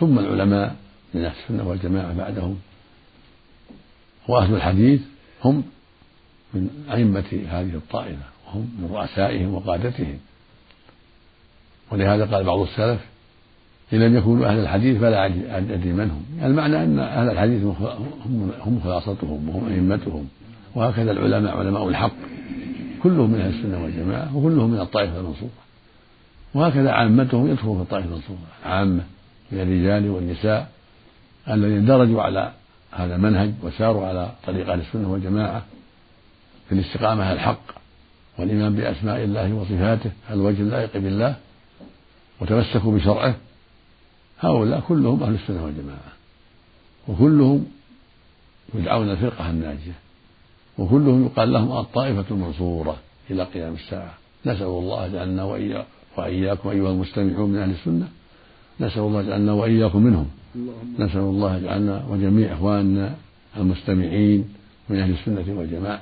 ثم 0.00 0.18
العلماء 0.18 0.76
من 1.14 1.24
أهل 1.24 1.32
السنة 1.42 1.68
والجماعة 1.68 2.18
بعدهم. 2.18 2.58
وأهل 4.28 4.54
الحديث 4.54 5.00
هم 5.44 5.62
من 6.54 6.70
أئمة 6.92 7.46
هذه 7.48 7.74
الطائفة 7.74 8.24
وهم 8.46 8.70
من 8.78 8.88
رؤسائهم 8.92 9.54
وقادتهم. 9.54 10.18
ولهذا 11.90 12.24
قال 12.24 12.44
بعض 12.44 12.58
السلف 12.58 13.00
إن 13.92 13.98
لم 13.98 14.16
يكونوا 14.16 14.46
أهل 14.46 14.58
الحديث 14.58 15.00
فلا 15.00 15.26
أدري 15.58 15.92
من 15.92 16.10
هم. 16.10 16.24
المعنى 16.42 16.82
أن 16.82 16.98
أهل 16.98 17.30
الحديث 17.30 17.64
هم 18.60 18.80
خلاصتهم 18.84 19.48
وهم 19.48 19.68
أئمتهم. 19.68 20.28
وهكذا 20.74 21.10
العلماء 21.10 21.56
علماء 21.56 21.88
الحق. 21.88 22.16
كلهم 23.02 23.30
من 23.30 23.40
أهل 23.40 23.54
السنة 23.54 23.82
والجماعة 23.82 24.36
وكلهم 24.36 24.70
من 24.70 24.80
الطائفة 24.80 25.20
المنصورة 25.20 25.50
وهكذا 26.54 26.90
عامتهم 26.90 27.50
يدخلون 27.50 27.76
في 27.76 27.82
الطائفة 27.82 28.08
المنصورة 28.08 28.38
عامة 28.64 29.04
من 29.52 29.60
الرجال 29.60 30.10
والنساء 30.10 30.70
الذين 31.50 31.86
درجوا 31.86 32.22
على 32.22 32.52
هذا 32.92 33.16
المنهج 33.16 33.52
وساروا 33.62 34.06
على 34.06 34.32
طريق 34.46 34.70
أهل 34.70 34.80
السنة 34.80 35.12
والجماعة 35.12 35.62
في 36.68 36.74
الاستقامة 36.74 37.24
على 37.24 37.32
الحق 37.32 37.82
والإيمان 38.38 38.74
بأسماء 38.74 39.24
الله 39.24 39.52
وصفاته 39.52 40.10
على 40.30 40.40
الوجه 40.40 40.60
اللائق 40.62 40.96
بالله؟ 40.96 41.36
وتمسكوا 42.40 42.92
بشرعه؟ 42.92 43.34
هؤلاء 44.40 44.80
كلهم 44.80 45.22
أهل 45.22 45.34
السنة 45.34 45.64
والجماعة. 45.64 46.12
وكلهم 47.08 47.66
يدعون 48.74 49.10
الفرقة 49.10 49.50
الناجية. 49.50 49.92
وكلهم 50.78 51.24
يقال 51.24 51.52
لهم 51.52 51.78
الطائفة 51.78 52.24
المنصورة 52.30 52.96
إلى 53.30 53.42
قيام 53.42 53.74
الساعة. 53.74 54.14
نسأل 54.46 54.66
الله 54.66 55.08
جعلنا 55.08 55.44
وإياكم 55.44 55.88
أيها 56.18 56.90
المستمعون 56.90 57.50
من 57.50 57.58
أهل 57.58 57.70
السنة 57.70 58.08
نسأل 58.80 59.02
الله 59.02 59.22
جعلنا 59.22 59.52
وإياكم 59.52 60.02
منهم. 60.02 60.26
نسأل 60.98 61.20
الله 61.20 61.58
جعلنا 61.58 62.04
وجميع 62.10 62.52
إخواننا 62.52 63.14
المستمعين 63.56 64.44
من 64.88 64.98
أهل 64.98 65.10
السنة 65.10 65.58
والجماعة. 65.58 66.00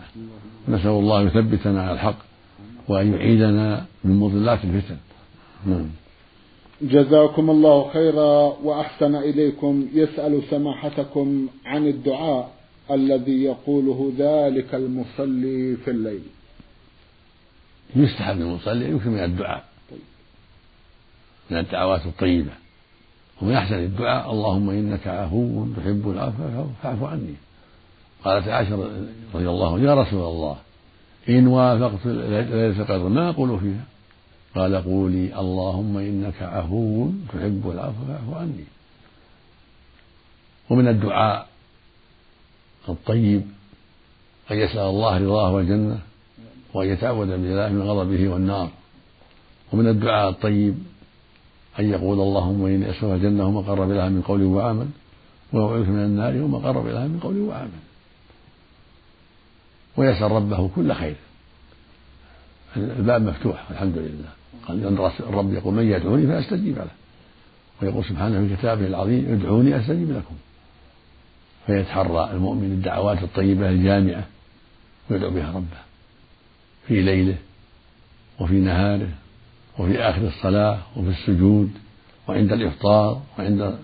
نسأل 0.68 0.90
الله 0.90 1.23
يثبتنا 1.23 1.83
على 1.83 1.92
الحق 1.92 2.18
وأن 2.88 3.12
يعيدنا 3.12 3.85
من 4.05 4.20
مضلات 4.20 4.64
الفتن. 4.64 4.96
نعم. 5.66 5.87
جزاكم 6.83 7.51
الله 7.51 7.90
خيرا 7.92 8.57
وأحسن 8.64 9.14
إليكم. 9.14 9.88
يسأل 9.94 10.42
سماحتكم 10.51 11.46
عن 11.66 11.87
الدعاء 11.87 12.53
الذي 12.90 13.42
يقوله 13.42 14.12
ذلك 14.18 14.75
المصلي 14.75 15.77
في 15.77 15.90
الليل. 15.90 16.23
يستحب 17.96 18.37
للمصلي 18.38 18.90
يكثر 18.90 19.11
من 19.11 19.18
الدعاء. 19.18 19.70
من 21.51 21.59
الدعوات 21.59 22.07
الطيبة. 22.07 22.51
ومن 23.43 23.53
أحسن 23.53 23.75
الدعاء 23.75 24.31
اللهم 24.31 24.71
إنك 24.71 25.07
عفو 25.07 25.67
تحب 25.77 26.11
العفو 26.11 26.67
فاعف 26.83 27.03
عني. 27.03 27.35
قالت 28.25 28.49
عائشة 28.49 28.75
رضي 29.35 29.49
الله 29.49 29.81
يا 29.81 29.95
رسول 29.95 30.25
الله 30.33 30.57
إن 31.29 31.47
وافقت 31.47 32.07
ليلة 32.07 32.81
القدر 32.81 33.09
ما 33.09 33.29
أقول 33.29 33.61
فيها؟ 33.61 33.85
قال 34.55 34.85
قولي 34.85 35.41
اللهم 35.41 35.97
إنك 35.97 36.43
عفو 36.43 37.11
تحب 37.29 37.71
العفو 37.75 38.07
فاعف 38.09 38.35
عني. 38.35 38.65
ومن 40.71 40.89
الدعاء 40.89 41.47
الطيب 42.89 43.43
أن 44.51 44.57
يسأل 44.57 44.79
الله 44.79 45.19
رضاه 45.19 45.53
والجنة 45.53 45.99
وأن 46.75 46.89
يتعوذ 46.89 47.27
بالله 47.27 47.69
من 47.69 47.83
غضبه 47.83 48.29
والنار. 48.29 48.71
ومن 49.73 49.89
الدعاء 49.89 50.29
الطيب 50.31 50.79
أن 51.81 51.90
يقول 51.90 52.21
اللهم 52.21 52.66
إني 52.66 52.90
أسألك 52.90 53.05
الجنة 53.05 53.47
وما 53.47 53.61
قرب 53.61 53.90
لها 53.90 54.09
من 54.09 54.23
قول 54.23 54.43
وعمل 54.43 54.87
وأعوذ 55.53 55.90
من 55.90 56.05
النار 56.05 56.43
وما 56.43 56.59
قرب 56.59 56.87
لها 56.87 57.07
من 57.07 57.21
قول 57.21 57.38
وعمل 57.38 57.81
ويسأل 59.97 60.31
ربه 60.31 60.71
كل 60.77 60.93
خير. 60.93 61.16
الباب 62.77 63.23
مفتوح 63.23 63.71
الحمد 63.71 63.99
لله. 63.99 64.29
قال 64.69 65.11
الرب 65.21 65.53
يقول 65.53 65.75
من 65.75 65.90
يدعوني 65.90 66.27
فأستجيب 66.27 66.77
له. 66.77 66.90
ويقول 67.83 68.05
سبحانه 68.05 68.49
في 68.49 68.57
كتابه 68.57 68.87
العظيم 68.87 69.33
ادعوني 69.33 69.81
أستجيب 69.81 70.11
لكم. 70.11 70.35
فيتحرى 71.66 72.31
المؤمن 72.33 72.64
الدعوات 72.64 73.23
الطيبة 73.23 73.69
الجامعة 73.69 74.25
ويدعو 75.11 75.31
بها 75.31 75.53
ربه 75.53 75.81
في 76.87 77.03
ليله 77.03 77.37
وفي 78.40 78.55
نهاره 78.55 79.09
وفي 79.81 79.99
آخر 79.99 80.27
الصلاة 80.27 80.79
وفي 80.97 81.09
السجود 81.09 81.71
وعند 82.29 82.53
الإفطار 82.53 83.23
وعند 83.38 83.79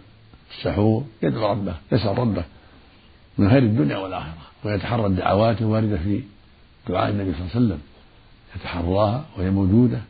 السحور 0.51 1.05
يدعو 1.23 1.51
ربه 1.51 1.75
يسأل 1.93 2.19
ربه 2.19 2.45
من 3.39 3.51
خير 3.51 3.63
الدنيا 3.63 3.97
والآخرة 3.97 4.39
ويتحرى 4.65 5.07
الدعوات 5.07 5.61
الواردة 5.61 5.97
في 5.97 6.23
دعاء 6.89 7.11
النبي 7.11 7.33
صلى 7.33 7.41
الله 7.41 7.51
عليه 7.55 7.67
وسلم. 7.67 7.81
يتحراها 8.57 9.25
وهي 9.37 9.51
موجودة 9.51 10.01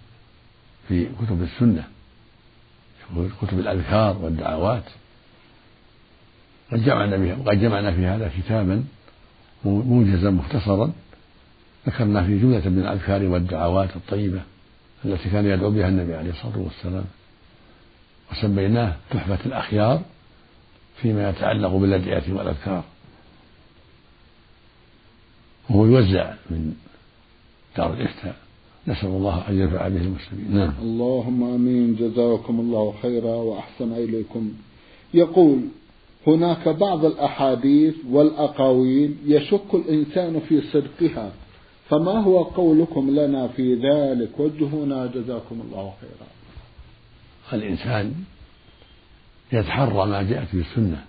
في 0.88 1.06
كتب 1.22 1.42
السنة 1.42 1.84
كتب 3.42 3.58
الأذكار 3.58 4.18
والدعوات. 4.18 4.84
قد 6.72 6.84
جمعنا 6.84 7.16
بها 7.16 7.36
وقد 7.36 7.60
جمعنا 7.60 7.92
في 7.92 8.06
هذا 8.06 8.30
كتابا 8.38 8.84
موجزا 9.64 10.30
مختصرا 10.30 10.92
ذكرنا 11.86 12.24
فيه 12.24 12.42
جملة 12.42 12.68
من 12.68 12.78
الأذكار 12.78 13.22
والدعوات 13.22 13.96
الطيبة. 13.96 14.42
التي 15.04 15.30
كان 15.30 15.46
يدعو 15.46 15.70
بها 15.70 15.88
النبي 15.88 16.14
عليه 16.14 16.30
الصلاة 16.30 16.58
والسلام. 16.58 17.04
وسميناه 18.32 18.96
تحفة 19.10 19.38
الأخيار 19.46 20.02
فيما 21.02 21.30
يتعلق 21.30 21.68
بالأدعية 21.68 22.32
والأذكار. 22.32 22.84
وهو 25.70 25.86
يوزع 25.86 26.34
من 26.50 26.74
دار 27.76 27.92
الإفتاء. 27.92 28.36
نسأل 28.88 29.08
الله 29.08 29.48
أن 29.48 29.60
ينفع 29.60 29.88
به 29.88 30.00
المسلمين. 30.00 30.56
نعم. 30.56 30.72
اللهم 30.82 31.42
آمين. 31.54 31.96
جزاكم 31.96 32.60
الله 32.60 32.94
خيرا 33.02 33.34
وأحسن 33.34 33.92
إليكم. 33.92 34.52
يقول 35.14 35.60
هناك 36.26 36.68
بعض 36.68 37.04
الأحاديث 37.04 37.94
والأقاويل 38.10 39.16
يشك 39.26 39.74
الإنسان 39.74 40.40
في 40.48 40.60
صدقها. 40.60 41.32
فما 41.90 42.12
هو 42.12 42.42
قولكم 42.42 43.10
لنا 43.10 43.48
في 43.48 43.74
ذلك؟ 43.74 44.38
وجهونا 44.38 45.06
جزاكم 45.06 45.60
الله 45.60 45.94
خيرا. 46.00 46.26
الإنسان 47.52 48.14
يتحرى 49.52 50.06
ما 50.06 50.22
جاءت 50.22 50.48
في 50.48 50.60
السنة 50.60 51.04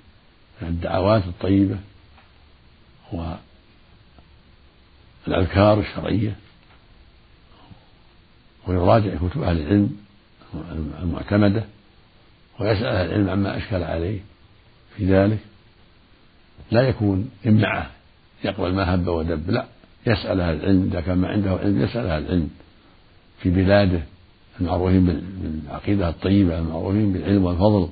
من 0.62 0.68
الدعوات 0.68 1.24
الطيبة 1.26 1.78
والأذكار 5.28 5.80
الشرعية 5.80 6.36
ويراجع 8.68 9.16
كتب 9.16 9.44
أهل 9.44 9.62
العلم 9.62 9.98
المعتمدة 11.02 11.63
ويسأل 12.60 12.86
أهل 12.86 13.06
العلم 13.06 13.30
عما 13.30 13.58
أشكل 13.58 13.84
عليه 13.84 14.20
في 14.96 15.06
ذلك. 15.06 15.40
لا 16.72 16.82
يكون 16.90 17.30
إمعة 17.48 17.92
يقبل 18.44 18.74
ما 18.74 18.94
هب 18.96 19.08
ودب 19.08 19.50
لا. 19.50 19.66
يسأل 20.08 20.41
أهل 20.41 20.56
العلم 20.56 20.89
إذا 20.91 21.02
كان 21.02 21.17
ما 21.17 21.28
عنده 21.28 21.52
علم 21.52 21.82
يسأل 21.82 22.06
أهل 22.06 22.26
العلم. 22.26 22.50
في 23.39 23.50
بلاده 23.50 24.02
المعروفين 24.62 25.06
بالعقيدة 25.06 26.10
الطيبة 26.10 26.60
المعروفين 26.60 27.13
بالعلم 27.13 27.43
والفضل 27.43 27.89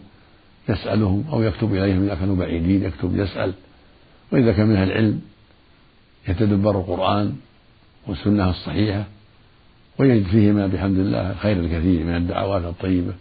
يسألهم 0.69 1.25
أو 1.31 1.43
يكتب 1.43 1.73
إليهم 1.73 2.03
إذا 2.03 2.15
كانوا 2.15 2.35
بعيدين 2.35 2.83
يكتب 2.83 3.15
يسأل. 3.15 3.53
وإذا 4.31 4.53
كان 4.53 4.67
من 4.67 4.75
أهل 4.75 4.91
العلم 4.91 5.21
يتدبر 6.27 6.79
القرآن 6.79 7.35
والسنة 8.07 8.49
الصحيحة 8.49 9.05
ويجد 9.97 10.27
فيهما 10.27 10.67
بحمد 10.67 10.97
الله 10.97 11.31
الخير 11.31 11.59
الكثير 11.59 12.03
من 12.03 12.15
الدعوات 12.15 12.63
الطيبة 12.63 13.13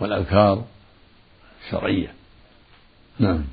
والأذكار 0.00 0.64
الشرعية. 1.66 2.12
نعم. 3.18 3.44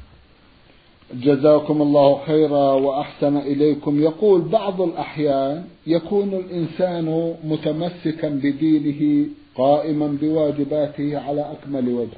جزاكم 1.14 1.82
الله 1.82 2.20
خيرا 2.26 2.74
وأحسن 2.74 3.38
إليكم. 3.38 4.02
يقول 4.02 4.42
بعض 4.42 4.82
الأحيان 4.82 5.64
يكون 5.88 6.34
الإنسان 6.34 7.36
متمسكا 7.44 8.30
بدينه 8.30 9.28
قائما 9.56 10.18
بواجباته 10.22 11.18
على 11.18 11.52
أكمل 11.52 11.90
وجه 11.90 12.18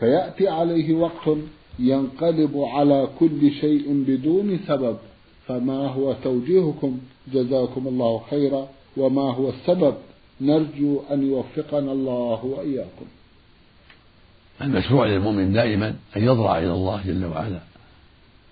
فيأتي 0.00 0.48
عليه 0.48 0.94
وقت 0.94 1.38
ينقلب 1.78 2.56
على 2.56 3.08
كل 3.20 3.50
شيء 3.60 4.04
بدون 4.08 4.58
سبب 4.66 4.96
فما 5.46 5.86
هو 5.86 6.14
توجيهكم؟ 6.24 6.98
جزاكم 7.32 7.88
الله 7.88 8.20
خيرا. 8.30 8.68
وما 8.96 9.22
هو 9.22 9.48
السبب؟ 9.48 9.94
نرجو 10.40 11.00
أن 11.10 11.30
يوفقنا 11.30 11.92
الله 11.92 12.44
وإياكم. 12.44 13.06
المشروع 14.62 15.06
للمؤمن 15.06 15.52
دائما 15.52 15.94
أن 16.16 16.24
يضرع 16.24 16.58
إلى 16.58 16.72
الله 16.72 17.02
جل 17.06 17.24
وعلا. 17.24 17.69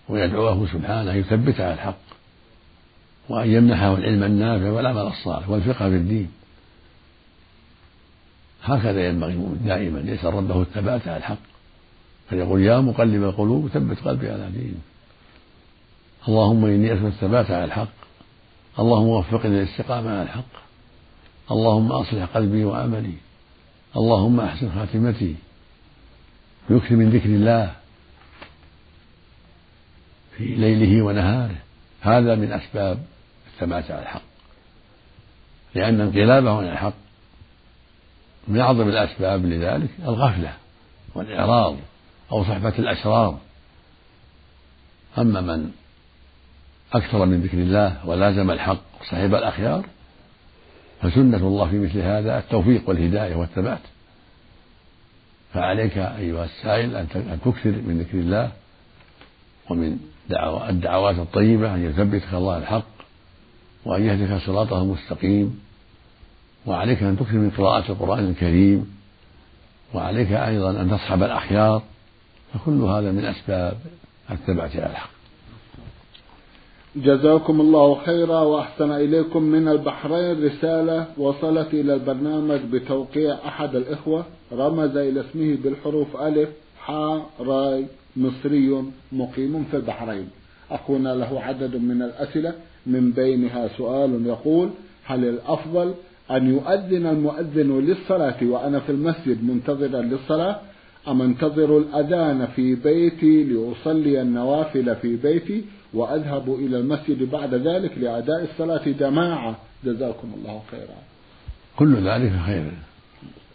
ويدعوه 0.08 0.66
سبحانه 0.66 1.12
يثبته 1.12 1.64
على 1.64 1.74
الحق 1.74 1.98
وأن 3.28 3.50
يمنحه 3.50 3.94
العلم 3.94 4.22
النافع 4.22 4.70
والعمل 4.70 5.06
الصالح 5.06 5.48
والفقه 5.48 5.88
في 5.90 5.96
الدين. 5.96 6.30
هكذا 8.62 9.08
ينبغي 9.08 9.32
المؤمن 9.32 9.60
دائما 9.64 10.12
يسأل 10.12 10.34
ربه 10.34 10.62
الثبات 10.62 11.08
على 11.08 11.16
الحق. 11.16 11.38
فيقول 12.30 12.62
يا 12.62 12.80
مقلب 12.80 13.24
القلوب 13.24 13.68
ثبت 13.68 13.98
قلبي 13.98 14.30
على 14.30 14.50
دينك. 14.50 14.74
اللهم 16.28 16.64
إني 16.64 16.92
أسأل 16.92 17.06
الثبات 17.06 17.50
على 17.50 17.64
الحق. 17.64 17.98
اللهم 18.78 19.08
وفقني 19.08 19.56
للاستقامة 19.56 20.10
على 20.10 20.22
الحق. 20.22 20.52
اللهم 21.50 21.92
أصلح 21.92 22.24
قلبي 22.24 22.64
وعملي. 22.64 23.14
اللهم 23.96 24.40
أحسن 24.40 24.70
خاتمتي. 24.70 25.36
يكثر 26.70 26.96
من 26.96 27.10
ذكر 27.10 27.28
الله. 27.28 27.77
في 30.38 30.44
ليله 30.44 31.02
ونهاره. 31.02 31.56
هذا 32.00 32.34
من 32.34 32.52
أسباب 32.52 32.98
الثبات 33.46 33.90
على 33.90 34.02
الحق. 34.02 34.22
لأن 35.74 36.00
انقلابه 36.00 36.58
عن 36.58 36.68
الحق 36.68 36.94
من 38.48 38.60
أعظم 38.60 38.88
الأسباب 38.88 39.46
لذلك 39.46 39.90
الغفلة 40.02 40.52
والإعراض 41.14 41.76
أو 42.32 42.44
صحبة 42.44 42.78
الأشرار. 42.78 43.38
أما 45.18 45.40
من 45.40 45.70
أكثر 46.92 47.24
من 47.26 47.40
ذكر 47.40 47.58
الله 47.58 48.06
ولازم 48.06 48.50
الحق 48.50 48.82
وصحب 49.00 49.34
الأخيار 49.34 49.86
فسنة 51.02 51.36
الله 51.36 51.70
في 51.70 51.78
مثل 51.78 51.98
هذا 51.98 52.38
التوفيق 52.38 52.88
والهداية 52.88 53.34
والثبات. 53.34 53.80
فعليك 55.54 55.98
أيها 55.98 56.44
السائل 56.44 56.96
أن 56.96 57.08
تكثر 57.44 57.70
من 57.70 57.98
ذكر 58.00 58.18
الله 58.18 58.52
ومن 59.70 59.98
الدعوات 60.70 61.18
الطيبة 61.18 61.74
أن 61.74 61.84
يثبتك 61.84 62.34
الله 62.34 62.58
الحق 62.58 62.84
وأن 63.84 64.02
يهدك 64.02 64.40
صراطه 64.46 64.82
المستقيم 64.82 65.60
وعليك 66.66 67.02
أن 67.02 67.16
تكثر 67.16 67.34
من 67.34 67.50
قراءة 67.50 67.92
القرآن 67.92 68.30
الكريم 68.30 68.98
وعليك 69.94 70.32
أيضا 70.32 70.70
أن 70.70 70.90
تصحب 70.90 71.22
الأخيار 71.22 71.82
فكل 72.54 72.80
هذا 72.82 73.12
من 73.12 73.24
أسباب 73.24 73.76
الثبات 74.30 74.76
على 74.76 74.90
الحق. 74.90 75.10
جزاكم 76.96 77.60
الله 77.60 77.94
خيرا 78.06 78.40
وأحسن 78.40 78.92
إليكم 78.92 79.42
من 79.42 79.68
البحرين 79.68 80.44
رسالة 80.44 81.06
وصلت 81.18 81.74
إلى 81.74 81.94
البرنامج 81.94 82.60
بتوقيع 82.60 83.38
أحد 83.46 83.74
الإخوة 83.74 84.24
رمز 84.52 84.96
إلى 84.96 85.20
اسمه 85.20 85.56
بالحروف 85.64 86.16
ألف 86.16 86.48
حاء 86.80 87.30
راي 87.40 87.86
مصري 88.18 88.84
مقيم 89.12 89.64
في 89.70 89.76
البحرين. 89.76 90.28
أخونا 90.70 91.14
له 91.14 91.40
عدد 91.40 91.76
من 91.76 92.02
الأسئلة 92.02 92.54
من 92.86 93.10
بينها 93.10 93.68
سؤال 93.76 94.26
يقول 94.26 94.70
هل 95.04 95.24
الأفضل 95.24 95.94
أن 96.30 96.50
يؤذن 96.50 97.06
المؤذن 97.06 97.78
للصلاة 97.78 98.36
وأنا 98.42 98.80
في 98.80 98.92
المسجد 98.92 99.44
منتظرا 99.44 100.02
للصلاة 100.02 100.60
أم 101.08 101.22
أنتظر 101.22 101.78
الأذان 101.78 102.46
في 102.56 102.74
بيتي 102.74 103.44
لأصلي 103.44 104.22
النوافل 104.22 104.96
في 104.96 105.16
بيتي 105.16 105.64
وأذهب 105.94 106.54
إلى 106.54 106.78
المسجد 106.78 107.30
بعد 107.30 107.54
ذلك 107.54 107.98
لأداء 107.98 108.44
الصلاة؟ 108.44 108.88
جماعة 109.00 109.58
جزاكم 109.84 110.32
الله 110.38 110.62
خيرا. 110.70 110.98
كل 111.76 111.94
ذلك 112.08 112.32
خير. 112.46 112.72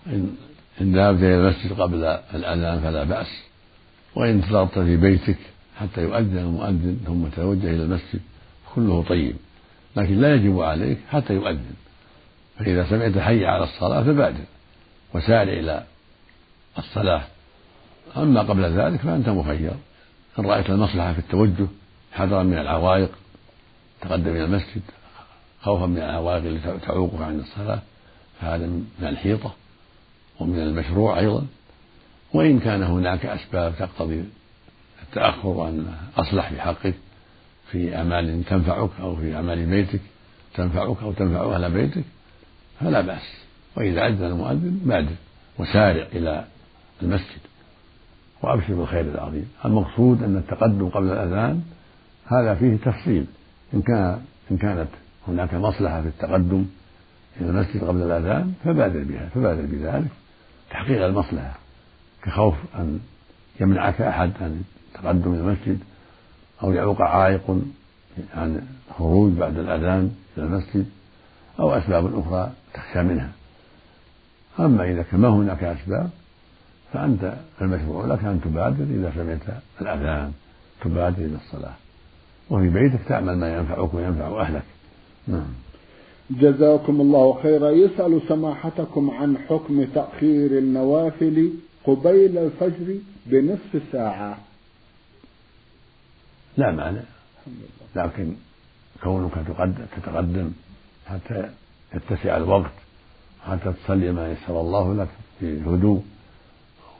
إن, 0.07 0.35
إن 0.81 0.95
ذهبت 0.95 1.19
إلى 1.19 1.35
المسجد 1.35 1.73
قبل 1.81 2.03
الأذان 2.35 2.79
فلا 2.79 3.03
بأس. 3.03 3.27
وإن 4.15 4.29
انتظرت 4.29 4.79
في 4.79 4.97
بيتك 4.97 5.37
حتى 5.79 6.01
يؤذن 6.01 6.37
المؤذن 6.37 6.99
ثم 7.05 7.27
تتوجه 7.27 7.69
إلى 7.69 7.83
المسجد 7.83 8.21
كله 8.75 9.03
طيب 9.03 9.35
لكن 9.95 10.21
لا 10.21 10.35
يجب 10.35 10.59
عليك 10.59 10.97
حتى 11.09 11.33
يؤذن 11.33 11.73
فإذا 12.59 12.89
سمعت 12.89 13.17
حي 13.17 13.45
على 13.45 13.63
الصلاة 13.63 14.03
فبادر 14.03 14.43
وسارع 15.13 15.53
إلى 15.53 15.83
الصلاة. 16.77 17.21
أما 18.17 18.41
قبل 18.41 18.63
ذلك 18.63 18.99
فأنت 18.99 19.29
مخير 19.29 19.71
إن 20.39 20.45
رأيت 20.45 20.69
المصلحة 20.69 21.13
في 21.13 21.19
التوجه 21.19 21.67
حذرا 22.11 22.43
من 22.43 22.57
العوائق 22.57 23.09
تقدم 24.01 24.31
إلى 24.31 24.43
المسجد 24.43 24.81
خوفا 25.61 25.85
من 25.85 25.97
العوائق 25.97 26.45
التي 26.45 26.85
تعوقك 26.87 27.21
عن 27.21 27.39
الصلاة 27.39 27.79
فهذا 28.41 28.65
من 28.67 28.85
الحيطة 29.01 29.53
ومن 30.39 30.59
المشروع 30.59 31.19
أيضا. 31.19 31.45
وإن 32.33 32.59
كان 32.59 32.83
هناك 32.83 33.25
أسباب 33.25 33.73
تقتضي 33.79 34.23
التأخر 35.03 35.47
وأن 35.47 35.93
أصلح 36.17 36.49
في 36.49 36.61
حقك 36.61 36.93
في 37.71 37.95
أعمال 37.95 38.43
تنفعك 38.43 38.89
أو 38.99 39.15
في 39.15 39.35
أعمال 39.35 39.65
بيتك 39.65 39.99
تنفعك 40.53 41.03
أو 41.03 41.11
تنفع 41.11 41.55
أهل 41.55 41.71
بيتك 41.71 42.03
فلا 42.79 43.01
بأس. 43.01 43.43
وإذا 43.75 44.07
أذن 44.07 44.25
المؤذن 44.25 44.79
بادر 44.85 45.15
وسارع 45.59 46.07
إلى 46.13 46.45
المسجد. 47.01 47.39
وأبشر 48.41 48.73
بالخير 48.73 49.01
العظيم. 49.01 49.51
المقصود 49.65 50.23
أن 50.23 50.37
التقدم 50.37 50.89
قبل 50.89 51.05
الأذان 51.05 51.61
هذا 52.25 52.55
فيه 52.55 52.75
تفصيل. 52.75 53.25
إن 53.73 53.81
كان 53.81 54.21
إن 54.51 54.57
كانت 54.57 54.89
هناك 55.27 55.53
مصلحة 55.53 56.01
في 56.01 56.07
التقدم 56.07 56.65
إلى 57.41 57.49
المسجد 57.49 57.83
قبل 57.83 58.01
الأذان 58.01 58.53
فبادر 58.63 59.03
بها 59.03 59.29
فبادر 59.35 59.65
بذلك 59.65 60.11
تحقيق 60.71 61.05
المصلحة. 61.05 61.62
كخوف 62.23 62.55
أن 62.75 62.99
يمنعك 63.59 64.01
أحد 64.01 64.31
عن 64.41 64.63
التقدم 64.95 65.33
إلى 65.33 65.41
المسجد 65.41 65.79
أو 66.63 66.71
يعوق 66.71 67.01
عائق 67.01 67.61
عن 68.35 68.67
الخروج 68.89 69.31
بعد 69.31 69.57
الأذان 69.57 70.11
إلى 70.37 70.45
المسجد 70.45 70.85
أو 71.59 71.73
أسباب 71.73 72.19
أخرى 72.19 72.51
تخشى 72.73 73.03
منها. 73.03 73.31
أما 74.59 74.91
إذا 74.91 75.01
كان 75.01 75.19
ما 75.19 75.27
هناك 75.27 75.63
أسباب 75.63 76.09
فأنت 76.93 77.33
المشروع 77.61 78.05
لك 78.05 78.23
أن 78.23 78.41
تبادر 78.41 78.83
إذا 78.83 79.11
سمعت 79.15 79.61
الأذان 79.81 80.31
تبادر 80.81 81.25
إلى 81.25 81.35
الصلاة. 81.35 81.73
وفي 82.49 82.69
بيتك 82.69 82.99
تعمل 83.07 83.37
ما 83.37 83.57
ينفعك 83.57 83.93
وينفع 83.93 84.41
أهلك. 84.41 84.63
نعم. 85.27 85.53
جزاكم 86.29 87.01
الله 87.01 87.39
خيرا. 87.43 87.69
يسأل 87.69 88.21
سماحتكم 88.27 89.11
عن 89.11 89.37
حكم 89.37 89.83
تأخير 89.83 90.57
النوافل 90.57 91.53
قبيل 91.83 92.37
الفجر 92.37 92.95
بنصف 93.25 93.81
ساعة. 93.91 94.37
لا 96.57 96.71
مانع. 96.71 97.01
لكن 97.95 98.33
كونك 99.03 99.33
تتقدم 99.95 100.51
حتى 101.07 101.49
يتسع 101.95 102.37
الوقت 102.37 102.71
حتى 103.47 103.73
تصلي 103.73 104.11
ما 104.11 104.31
يسر 104.31 104.61
الله 104.61 104.93
لك 104.93 105.07
في 105.39 105.61
هدوء 105.61 106.03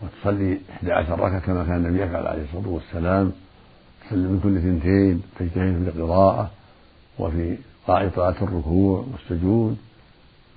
وتصلي 0.02 0.60
11 0.70 1.20
ركعة 1.20 1.40
كما 1.40 1.64
كان 1.64 1.86
النبي 1.86 2.04
يفعل 2.04 2.28
عليه 2.28 2.44
الصلاة 2.44 2.68
والسلام 2.68 3.32
تصلي 4.06 4.28
من 4.28 4.40
كل 4.44 4.58
اثنتين 4.58 5.22
تجتهد 5.40 5.92
في 5.92 6.00
القراءة 6.00 6.52
وفي 7.20 7.58
قائطات 7.88 8.42
الركوع 8.42 9.06
والسجود. 9.12 9.78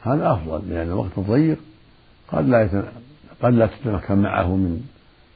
هذا 0.02 0.32
أفضل 0.32 0.70
لأن 0.70 0.86
الوقت 0.86 1.18
ضيق 1.18 1.58
قد 2.28 2.48
لا 2.48 2.82
قد 3.42 3.54
لا 3.54 3.66
تتمكن 3.66 4.18
معه 4.18 4.56
من 4.56 4.80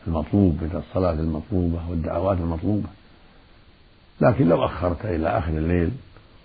المطلوب 0.07 0.53
من 0.63 0.83
الصلاة 0.89 1.13
المطلوبة 1.13 1.91
والدعوات 1.91 2.39
المطلوبة. 2.39 2.89
لكن 4.21 4.49
لو 4.49 4.65
أخرت 4.65 5.05
إلى 5.05 5.29
آخر 5.39 5.53
الليل 5.53 5.91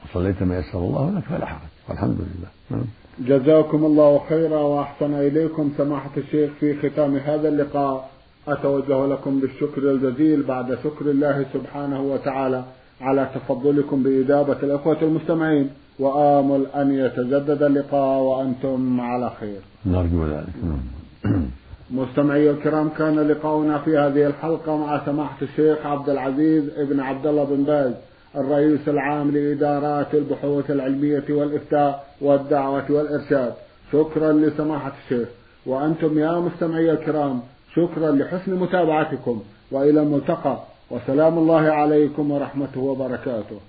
وصليت 0.05 0.43
ما 0.43 0.59
يسر 0.59 0.79
الله 0.79 1.13
لك 1.17 1.23
فلا 1.23 1.45
حرج. 1.45 1.59
والحمد 1.89 2.17
لله. 2.17 2.49
نعم. 2.69 2.85
جزاكم 3.19 3.85
الله 3.85 4.21
خيرا 4.29 4.59
وأحسن 4.59 5.13
إليكم 5.13 5.71
سماحة 5.77 6.09
الشيخ 6.17 6.51
في 6.59 6.89
ختام 6.89 7.15
هذا 7.17 7.47
اللقاء. 7.49 8.09
أتوجه 8.47 9.05
لكم 9.05 9.39
بالشكر 9.39 9.91
الجزيل 9.91 10.43
بعد 10.43 10.77
شكر 10.83 11.05
الله 11.05 11.45
سبحانه 11.53 12.01
وتعالى 12.01 12.63
على 13.01 13.29
تفضلكم 13.35 14.03
بإجابة 14.03 14.57
الإخوة 14.63 15.01
المستمعين. 15.01 15.69
وآمل 15.99 16.65
أن 16.75 16.91
يتجدد 16.91 17.63
اللقاء 17.63 18.21
وأنتم 18.21 19.01
على 19.01 19.31
خير. 19.39 19.59
نرجو 19.85 20.25
ذلك. 20.25 20.55
نعم. 20.63 21.04
مستمعي 21.91 22.49
الكرام 22.49 22.89
كان 22.89 23.19
لقاؤنا 23.19 23.77
في 23.77 23.97
هذه 23.97 24.27
الحلقة 24.27 24.77
مع 24.77 25.05
سماحة 25.05 25.37
الشيخ 25.41 25.85
عبد 25.85 26.09
العزيز 26.09 26.69
ابن 26.77 26.99
عبد 26.99 27.27
الله 27.27 27.43
بن 27.43 27.63
باز 27.63 27.93
الرئيس 28.37 28.89
العام 28.89 29.31
لإدارات 29.31 30.13
البحوث 30.13 30.71
العلمية 30.71 31.23
والإفتاء 31.29 32.07
والدعوة 32.21 32.91
والإرشاد. 32.91 33.53
شكرا 33.91 34.31
لسماحة 34.31 34.91
الشيخ. 35.03 35.27
وأنتم 35.65 36.19
يا 36.19 36.39
مستمعي 36.39 36.91
الكرام 36.91 37.41
شكرا 37.75 38.11
لحسن 38.11 38.55
متابعتكم. 38.55 39.43
وإلى 39.71 40.01
الملتقى. 40.01 40.59
وسلام 40.91 41.37
الله 41.37 41.61
عليكم 41.61 42.31
ورحمته 42.31 42.81
وبركاته. 42.81 43.59